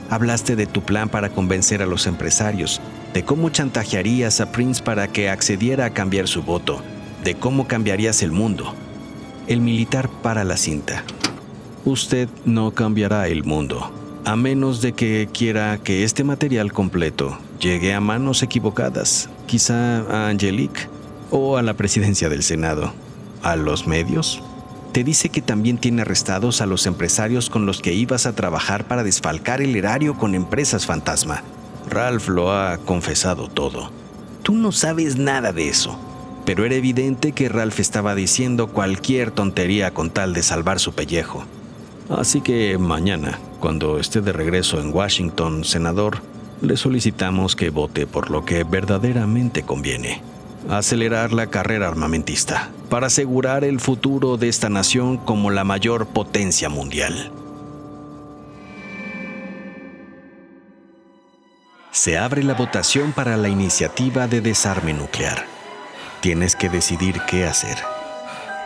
Hablaste 0.09 0.57
de 0.57 0.67
tu 0.67 0.83
plan 0.83 1.09
para 1.09 1.31
convencer 1.31 1.83
a 1.83 1.87
los 1.87 2.07
empresarios, 2.07 2.81
de 3.13 3.25
cómo 3.25 3.51
chantajearías 3.51 4.41
a 4.41 4.53
Prince 4.53 4.83
para 4.83 5.09
que 5.09 5.29
accediera 5.29 5.87
a 5.87 5.91
cambiar 5.91 6.29
su 6.29 6.43
voto, 6.43 6.83
de 7.25 7.35
cómo 7.35 7.67
cambiarías 7.67 8.23
el 8.23 8.33
mundo. 8.33 8.75
El 9.47 9.61
militar 9.61 10.09
para 10.23 10.45
la 10.45 10.57
cinta. 10.57 11.05
Usted 11.85 12.29
no 12.45 12.71
cambiará 12.71 13.27
el 13.29 13.45
mundo, 13.45 13.91
a 14.25 14.37
menos 14.37 14.81
de 14.81 14.93
que 14.93 15.29
quiera 15.33 15.79
que 15.79 16.05
este 16.05 16.23
material 16.23 16.73
completo 16.73 17.39
llegue 17.61 17.93
a 17.93 18.01
manos 18.01 18.43
equivocadas, 18.43 19.29
quizá 19.47 20.01
a 20.03 20.29
Angelique 20.29 20.89
o 21.31 21.57
a 21.57 21.63
la 21.63 21.75
presidencia 21.75 22.29
del 22.29 22.43
Senado, 22.43 22.93
a 23.43 23.57
los 23.57 23.87
medios. 23.87 24.43
Te 24.93 25.03
dice 25.03 25.31
que 25.31 25.43
también 25.43 25.79
tiene 25.79 26.03
arrestados 26.03 26.61
a 26.61 26.67
los 26.67 26.87
empresarios 26.87 27.51
con 27.51 27.67
los 27.67 27.81
que 27.81 27.95
ibas 27.95 28.27
a 28.27 28.35
trabajar 28.35 28.87
para 28.87 29.03
desfalcar 29.03 29.61
el 29.61 29.75
erario 29.75 30.17
con 30.19 30.35
empresas 30.35 30.87
fantasma. 30.87 31.43
Ralph 31.89 32.29
lo 32.29 32.53
ha 32.53 32.79
confesado 32.79 33.49
todo. 33.49 33.91
Tú 34.43 34.55
no 34.55 34.71
sabes 34.71 35.17
nada 35.17 35.53
de 35.53 35.69
eso 35.69 35.99
pero 36.45 36.65
era 36.65 36.75
evidente 36.75 37.33
que 37.33 37.49
Ralph 37.49 37.79
estaba 37.79 38.15
diciendo 38.15 38.69
cualquier 38.69 39.31
tontería 39.31 39.93
con 39.93 40.11
tal 40.11 40.35
de 40.35 40.43
salvar 40.43 40.81
su 40.81 40.93
pellejo. 40.93 41.45
Así 42.17 42.41
que 42.41 42.77
mañana, 42.79 43.39
cuando 43.59 43.99
esté 43.99 44.21
de 44.21 44.33
regreso 44.33 44.81
en 44.81 44.95
Washington, 44.95 45.65
senador, 45.65 46.19
le 46.61 46.77
solicitamos 46.77 47.57
que 47.57 47.71
vote 47.71 48.07
por 48.07 48.31
lo 48.31 48.45
que 48.45 48.65
verdaderamente 48.65 49.63
conviene. 49.63 50.23
Acelerar 50.69 51.33
la 51.33 51.49
carrera 51.49 51.89
armamentista 51.89 52.71
para 52.89 53.09
asegurar 53.09 53.65
el 53.65 53.81
futuro 53.81 54.37
de 54.37 54.49
esta 54.49 54.69
nación 54.69 55.17
como 55.17 55.51
la 55.51 55.65
mayor 55.65 56.07
potencia 56.07 56.69
mundial. 56.69 57.33
Se 61.91 62.17
abre 62.17 62.43
la 62.43 62.55
votación 62.55 63.13
para 63.13 63.37
la 63.37 63.49
iniciativa 63.49 64.29
de 64.29 64.41
desarme 64.41 64.93
nuclear. 64.93 65.45
Tienes 66.21 66.57
que 66.57 66.69
decidir 66.69 67.21
qué 67.27 67.45
hacer. 67.45 67.77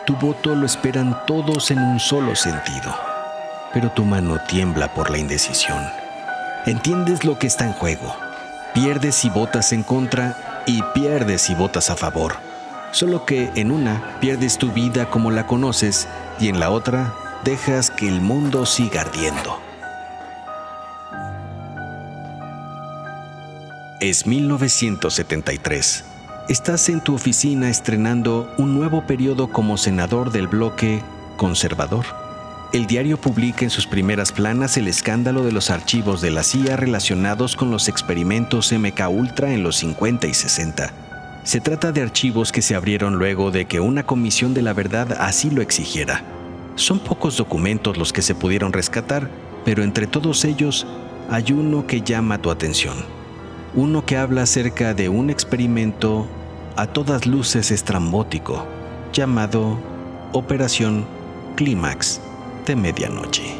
Tu 0.05 0.15
voto 0.15 0.55
lo 0.55 0.65
esperan 0.65 1.25
todos 1.25 1.71
en 1.71 1.79
un 1.79 1.99
solo 1.99 2.35
sentido, 2.35 2.95
pero 3.73 3.91
tu 3.91 4.05
mano 4.05 4.37
tiembla 4.47 4.93
por 4.93 5.09
la 5.09 5.17
indecisión. 5.17 5.83
Entiendes 6.65 7.23
lo 7.23 7.37
que 7.39 7.47
está 7.47 7.65
en 7.65 7.73
juego. 7.73 8.15
Pierdes 8.73 9.15
si 9.15 9.29
votas 9.29 9.73
en 9.73 9.83
contra 9.83 10.63
y 10.65 10.81
pierdes 10.93 11.41
si 11.41 11.55
votas 11.55 11.89
a 11.89 11.95
favor. 11.95 12.35
Solo 12.91 13.25
que 13.25 13.51
en 13.55 13.71
una 13.71 14.17
pierdes 14.19 14.57
tu 14.57 14.71
vida 14.71 15.09
como 15.09 15.31
la 15.31 15.47
conoces 15.47 16.07
y 16.39 16.49
en 16.49 16.59
la 16.59 16.69
otra 16.69 17.13
dejas 17.43 17.91
que 17.91 18.07
el 18.07 18.21
mundo 18.21 18.65
siga 18.65 19.01
ardiendo. 19.01 19.59
Es 23.99 24.27
1973 24.27 26.05
estás 26.49 26.87
en 26.87 27.01
tu 27.01 27.13
oficina 27.13 27.69
estrenando 27.69 28.49
un 28.57 28.73
nuevo 28.73 29.05
periodo 29.05 29.49
como 29.49 29.75
senador 29.77 30.31
del 30.31 30.47
bloque 30.47 31.01
conservador. 31.35 32.05
El 32.73 32.85
diario 32.85 33.15
publica 33.15 33.63
en 33.63 33.69
sus 33.69 33.87
primeras 33.87 34.33
planas 34.33 34.75
el 34.75 34.89
escándalo 34.89 35.45
de 35.45 35.53
los 35.53 35.69
archivos 35.69 36.19
de 36.19 36.31
la 36.31 36.43
CIA 36.43 36.75
relacionados 36.75 37.55
con 37.55 37.71
los 37.71 37.87
experimentos 37.87 38.73
MK 38.73 39.09
Ultra 39.09 39.53
en 39.53 39.63
los 39.63 39.77
50 39.77 40.27
y 40.27 40.33
60. 40.33 40.91
Se 41.43 41.61
trata 41.61 41.93
de 41.93 42.01
archivos 42.01 42.51
que 42.51 42.61
se 42.61 42.75
abrieron 42.75 43.15
luego 43.15 43.51
de 43.51 43.65
que 43.65 43.79
una 43.79 44.03
comisión 44.03 44.53
de 44.53 44.63
la 44.63 44.73
verdad 44.73 45.13
así 45.13 45.49
lo 45.49 45.61
exigiera. 45.61 46.25
Son 46.75 46.99
pocos 46.99 47.37
documentos 47.37 47.97
los 47.97 48.11
que 48.11 48.21
se 48.21 48.35
pudieron 48.35 48.73
rescatar, 48.73 49.29
pero 49.63 49.81
entre 49.81 50.05
todos 50.05 50.43
ellos 50.43 50.85
hay 51.29 51.53
uno 51.53 51.87
que 51.87 52.01
llama 52.01 52.41
tu 52.41 52.51
atención. 52.51 52.97
Uno 53.75 54.05
que 54.05 54.17
habla 54.17 54.41
acerca 54.41 54.93
de 54.93 55.07
un 55.07 55.29
experimento 55.29 56.27
a 56.75 56.85
todas 56.87 57.25
luces 57.25 57.71
estrambótico 57.71 58.67
llamado 59.13 59.79
Operación 60.33 61.05
Clímax 61.55 62.26
Medianoche. 62.75 63.55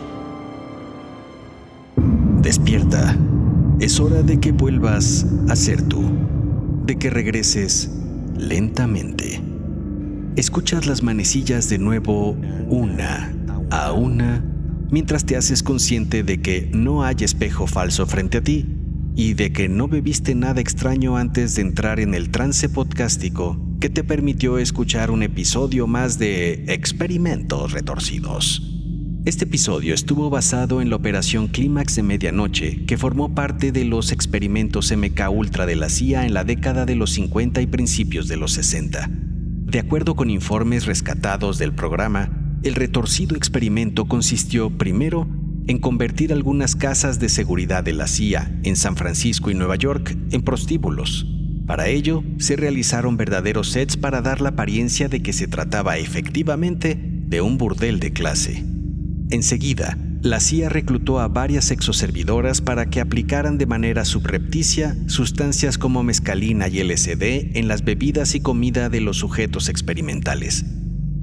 Despierta. 2.42 3.18
Es 3.80 4.00
hora 4.00 4.24
de 4.24 4.40
que 4.40 4.52
vuelvas 4.52 5.26
a 5.50 5.56
ser 5.56 5.82
tú, 5.84 6.04
de 6.86 6.98
que 6.98 7.10
regreses 7.10 7.92
lentamente. 8.36 9.42
Escuchas 10.36 10.88
las 10.88 11.04
manecillas 11.04 11.70
de 11.70 11.78
nuevo 11.78 12.36
una 12.70 13.34
a 13.70 13.92
una 13.92 14.44
mientras 14.90 15.26
te 15.26 15.36
haces 15.36 15.64
consciente 15.64 16.24
de 16.24 16.42
que 16.42 16.70
no 16.74 17.04
hay 17.04 17.18
espejo 17.20 17.68
falso 17.68 18.06
frente 18.08 18.40
a 18.40 18.44
ti 18.44 18.66
y 19.16 19.34
de 19.34 19.52
que 19.52 19.68
no 19.68 19.88
bebiste 19.88 20.36
nada 20.36 20.62
extraño 20.62 21.18
antes 21.18 21.56
de 21.56 21.64
entrar 21.64 22.00
en 22.00 22.14
el 22.14 22.30
trance 22.30 22.70
podcástico 22.70 23.60
que 23.80 23.90
te 23.90 24.04
permitió 24.04 24.58
escuchar 24.58 25.12
un 25.12 25.24
episodio 25.24 25.88
más 25.88 26.18
de 26.20 26.66
Experimentos 26.68 27.72
Retorcidos. 27.74 28.77
Este 29.28 29.44
episodio 29.44 29.94
estuvo 29.94 30.30
basado 30.30 30.82
en 30.82 30.90
la 30.90 30.96
operación 30.96 31.50
Clímax 31.50 31.98
de 31.98 32.04
Medianoche, 32.04 32.86
que 32.86 32.98
formó 32.98 33.36
parte 33.36 33.74
de 33.74 33.84
los 33.84 34.14
experimentos 34.14 34.90
MK 34.96 35.30
Ultra 35.30 35.66
de 35.66 35.76
la 35.76 35.90
CIA 35.90 36.26
en 36.26 36.34
la 36.34 36.46
década 36.46 36.86
de 36.86 36.96
los 36.96 37.12
50 37.12 37.60
y 37.60 37.68
principios 37.68 38.30
de 38.30 38.38
los 38.38 38.54
60. 38.54 39.10
De 39.12 39.80
acuerdo 39.80 40.16
con 40.16 40.30
informes 40.30 40.86
rescatados 40.86 41.58
del 41.58 41.74
programa, 41.74 42.32
el 42.64 42.76
retorcido 42.76 43.36
experimento 43.36 44.06
consistió 44.06 44.70
primero 44.70 45.28
en 45.68 45.80
convertir 45.80 46.32
algunas 46.32 46.78
casas 46.78 47.20
de 47.20 47.28
seguridad 47.28 47.84
de 47.84 47.92
la 47.92 48.08
CIA 48.08 48.62
en 48.64 48.78
San 48.78 48.96
Francisco 48.96 49.52
y 49.52 49.56
Nueva 49.56 49.76
York 49.76 50.18
en 50.32 50.42
prostíbulos. 50.42 51.28
Para 51.66 51.90
ello, 51.90 52.24
se 52.38 52.56
realizaron 52.56 53.18
verdaderos 53.18 53.72
sets 53.72 53.98
para 53.98 54.22
dar 54.22 54.40
la 54.40 54.52
apariencia 54.52 55.10
de 55.10 55.22
que 55.22 55.34
se 55.34 55.50
trataba 55.50 55.98
efectivamente 55.98 56.98
de 56.98 57.42
un 57.42 57.58
burdel 57.58 58.00
de 58.00 58.14
clase. 58.14 58.77
Enseguida, 59.30 59.98
la 60.22 60.40
CIA 60.40 60.70
reclutó 60.70 61.20
a 61.20 61.28
varias 61.28 61.72
exoservidoras 61.72 62.62
para 62.62 62.90
que 62.90 63.02
aplicaran 63.02 63.58
de 63.58 63.66
manera 63.66 64.06
subrepticia 64.06 64.96
sustancias 65.08 65.78
como 65.78 66.02
mescalina 66.04 66.68
y 66.70 66.82
LSD 66.82 67.58
en 67.58 67.68
las 67.68 67.84
bebidas 67.84 68.36
y 68.36 68.40
comida 68.40 68.90
de 68.90 69.02
los 69.02 69.18
sujetos 69.18 69.70
experimentales. 69.70 70.66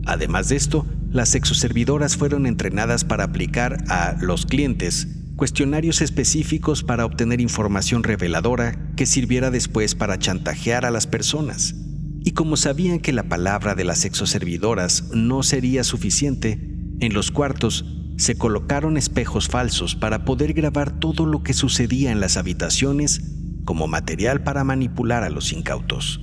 Además 0.07 0.49
de 0.51 0.57
esto, 0.57 0.87
las 1.11 1.31
sexoservidoras 1.31 2.17
fueron 2.17 2.47
entrenadas 2.47 3.05
para 3.05 3.25
aplicar 3.25 3.85
a 3.89 4.17
los 4.21 4.47
clientes 4.47 5.09
cuestionarios 5.37 6.01
específicos 6.01 6.83
para 6.85 7.05
obtener 7.05 7.41
información 7.41 8.05
reveladora 8.05 8.93
que 8.97 9.07
sirviera 9.07 9.51
después 9.51 9.95
para 9.95 10.19
chantajear 10.19 10.85
a 10.85 10.91
las 10.91 11.07
personas. 11.07 11.75
Y 12.23 12.33
como 12.33 12.57
sabían 12.57 13.01
que 13.01 13.13
la 13.13 13.25
palabra 13.25 13.75
de 13.75 13.85
las 13.85 13.99
sexoservidoras 13.99 15.11
no 15.13 15.43
sería 15.43 15.85
suficiente, 15.85 16.74
en 17.01 17.13
los 17.13 17.31
cuartos 17.31 17.85
se 18.17 18.37
colocaron 18.37 18.97
espejos 18.97 19.49
falsos 19.49 19.95
para 19.95 20.25
poder 20.25 20.53
grabar 20.53 20.99
todo 21.01 21.27
lo 21.27 21.43
que 21.43 21.53
sucedía 21.53 22.13
en 22.13 22.21
las 22.21 22.37
habitaciones 22.37 23.23
como 23.65 23.89
material 23.89 24.43
para 24.43 24.65
manipular 24.65 25.25
a 25.25 25.31
los 25.31 25.53
incautos. 25.53 26.21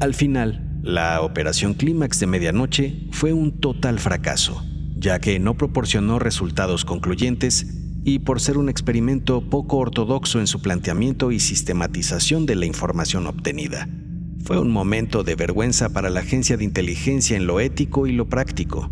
Al 0.00 0.14
final, 0.14 0.80
la 0.82 1.22
operación 1.22 1.74
Clímax 1.74 2.20
de 2.20 2.26
medianoche 2.26 3.08
fue 3.10 3.32
un 3.32 3.58
total 3.60 3.98
fracaso, 3.98 4.62
ya 4.96 5.18
que 5.18 5.38
no 5.38 5.56
proporcionó 5.56 6.18
resultados 6.18 6.84
concluyentes 6.84 7.66
y 8.04 8.18
por 8.18 8.40
ser 8.40 8.58
un 8.58 8.68
experimento 8.68 9.48
poco 9.48 9.78
ortodoxo 9.78 10.40
en 10.40 10.46
su 10.46 10.60
planteamiento 10.60 11.32
y 11.32 11.40
sistematización 11.40 12.44
de 12.44 12.56
la 12.56 12.66
información 12.66 13.26
obtenida. 13.26 13.88
Fue 14.44 14.58
un 14.58 14.70
momento 14.70 15.24
de 15.24 15.36
vergüenza 15.36 15.88
para 15.88 16.10
la 16.10 16.20
agencia 16.20 16.58
de 16.58 16.64
inteligencia 16.64 17.34
en 17.34 17.46
lo 17.46 17.60
ético 17.60 18.06
y 18.06 18.12
lo 18.12 18.28
práctico, 18.28 18.90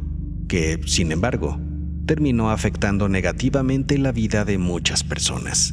que, 0.52 0.78
sin 0.84 1.12
embargo, 1.12 1.58
terminó 2.04 2.50
afectando 2.50 3.08
negativamente 3.08 3.96
la 3.96 4.12
vida 4.12 4.44
de 4.44 4.58
muchas 4.58 5.02
personas. 5.02 5.72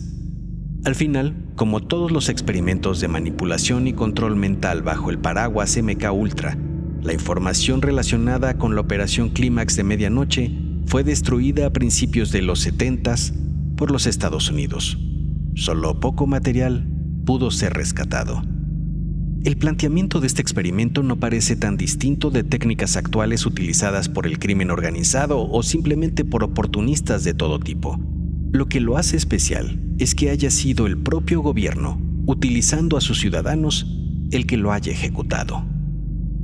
Al 0.86 0.96
final, 0.96 1.36
como 1.58 1.82
todos 1.82 2.14
los 2.14 2.30
experimentos 2.30 3.02
de 3.02 3.10
manipulación 3.10 3.90
y 3.90 3.94
control 3.94 4.38
mental 4.38 4.82
bajo 4.82 5.10
el 5.10 5.20
paraguas 5.20 5.78
MK 5.78 6.14
Ultra, 6.14 6.58
la 7.04 7.12
información 7.12 7.82
relacionada 7.82 8.58
con 8.58 8.74
la 8.74 8.80
operación 8.80 9.32
Clímax 9.32 9.76
de 9.76 9.84
medianoche 9.84 10.52
fue 10.86 11.04
destruida 11.04 11.66
a 11.66 11.74
principios 11.74 12.32
de 12.32 12.42
los 12.42 12.62
70 12.62 13.16
por 13.76 13.92
los 13.92 14.08
Estados 14.08 14.50
Unidos. 14.50 14.98
Solo 15.56 16.00
poco 16.00 16.26
material 16.26 16.88
pudo 17.26 17.52
ser 17.52 17.74
rescatado. 17.74 18.42
El 19.46 19.56
planteamiento 19.56 20.20
de 20.20 20.28
este 20.28 20.42
experimento 20.42 21.02
no 21.02 21.18
parece 21.18 21.56
tan 21.56 21.78
distinto 21.78 22.30
de 22.30 22.44
técnicas 22.44 22.98
actuales 22.98 23.46
utilizadas 23.46 24.10
por 24.10 24.28
el 24.28 24.38
crimen 24.38 24.70
organizado 24.70 25.50
o 25.50 25.64
simplemente 25.64 26.26
por 26.26 26.44
oportunistas 26.44 27.24
de 27.24 27.34
todo 27.34 27.58
tipo. 27.58 27.98
Lo 28.52 28.68
que 28.68 28.82
lo 28.82 28.98
hace 28.98 29.16
especial 29.16 29.80
es 29.98 30.14
que 30.14 30.30
haya 30.30 30.52
sido 30.52 30.88
el 30.88 30.98
propio 30.98 31.40
gobierno, 31.40 32.02
utilizando 32.26 32.98
a 32.98 33.02
sus 33.02 33.22
ciudadanos, 33.22 33.88
el 34.32 34.46
que 34.46 34.58
lo 34.58 34.74
haya 34.74 34.92
ejecutado. 34.92 35.66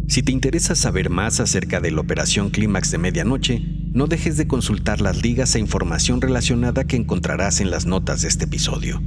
Si 0.07 0.23
te 0.23 0.31
interesa 0.31 0.73
saber 0.73 1.09
más 1.09 1.41
acerca 1.41 1.81
de 1.81 1.91
la 1.91 1.99
Operación 1.99 2.49
Clímax 2.49 2.91
de 2.91 2.97
Medianoche, 2.97 3.61
no 3.91 4.07
dejes 4.07 4.37
de 4.37 4.47
consultar 4.47 5.01
las 5.01 5.21
ligas 5.21 5.55
e 5.55 5.59
información 5.59 6.21
relacionada 6.21 6.85
que 6.85 6.95
encontrarás 6.95 7.59
en 7.59 7.71
las 7.71 7.85
notas 7.85 8.21
de 8.21 8.29
este 8.29 8.45
episodio. 8.45 9.01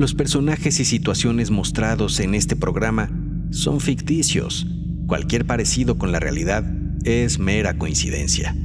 Los 0.00 0.14
personajes 0.14 0.80
y 0.80 0.86
situaciones 0.86 1.50
mostrados 1.50 2.20
en 2.20 2.34
este 2.34 2.56
programa 2.56 3.10
son 3.50 3.80
ficticios. 3.80 4.66
Cualquier 5.06 5.44
parecido 5.44 5.98
con 5.98 6.10
la 6.10 6.18
realidad 6.18 6.64
es 7.04 7.38
mera 7.38 7.76
coincidencia. 7.76 8.56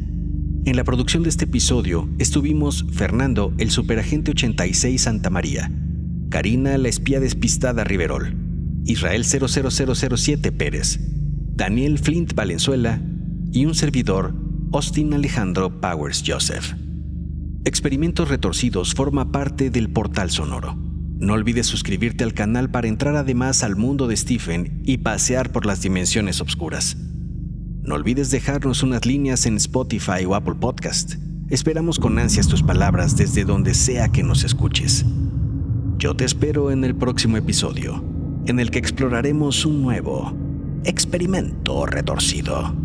En 0.64 0.78
la 0.78 0.86
producción 0.86 1.24
de 1.24 1.30
este 1.30 1.44
episodio 1.44 2.08
estuvimos 2.20 2.86
Fernando, 2.94 3.54
el 3.58 3.70
superagente 3.70 4.32
86 4.32 5.02
Santa 5.02 5.30
María, 5.30 5.70
Karina, 6.30 6.78
la 6.78 6.88
espía 6.88 7.20
despistada 7.20 7.84
Riverol, 7.84 8.34
Israel 8.86 9.26
00007 9.26 10.54
Pérez, 10.54 11.02
Daniel 11.54 12.00
Flint 12.00 12.34
Valenzuela 12.34 13.02
y 13.52 13.66
un 13.66 13.76
servidor, 13.76 14.34
Austin 14.72 15.14
Alejandro 15.14 15.82
Powers 15.82 16.24
Joseph. 16.26 16.76
Experimentos 17.66 18.30
Retorcidos 18.30 18.94
forma 18.94 19.34
parte 19.34 19.70
del 19.70 19.90
portal 19.90 20.32
sonoro. 20.32 20.95
No 21.26 21.34
olvides 21.34 21.66
suscribirte 21.66 22.24
al 22.24 22.36
canal 22.36 22.70
para 22.70 22.88
entrar 22.88 23.16
además 23.16 23.64
al 23.64 23.76
mundo 23.76 24.06
de 24.06 24.16
Stephen 24.16 24.84
y 24.86 24.98
pasear 24.98 25.52
por 25.52 25.66
las 25.66 25.82
dimensiones 25.82 26.40
oscuras. 26.40 26.98
No 27.82 27.96
olvides 27.96 28.30
dejarnos 28.30 28.84
unas 28.84 29.08
líneas 29.08 29.48
en 29.48 29.56
Spotify 29.56 30.24
o 30.28 30.36
Apple 30.36 30.54
Podcast. 30.54 31.16
Esperamos 31.50 31.98
con 31.98 32.20
ansias 32.20 32.48
tus 32.48 32.62
palabras 32.62 33.18
desde 33.18 33.44
donde 33.44 33.74
sea 33.74 34.10
que 34.10 34.22
nos 34.22 34.44
escuches. 34.44 35.04
Yo 35.98 36.16
te 36.16 36.26
espero 36.26 36.70
en 36.70 36.84
el 36.84 36.94
próximo 36.94 37.38
episodio, 37.38 38.06
en 38.46 38.60
el 38.60 38.70
que 38.70 38.78
exploraremos 38.78 39.66
un 39.66 39.82
nuevo 39.82 40.32
experimento 40.84 41.88
retorcido. 41.88 42.85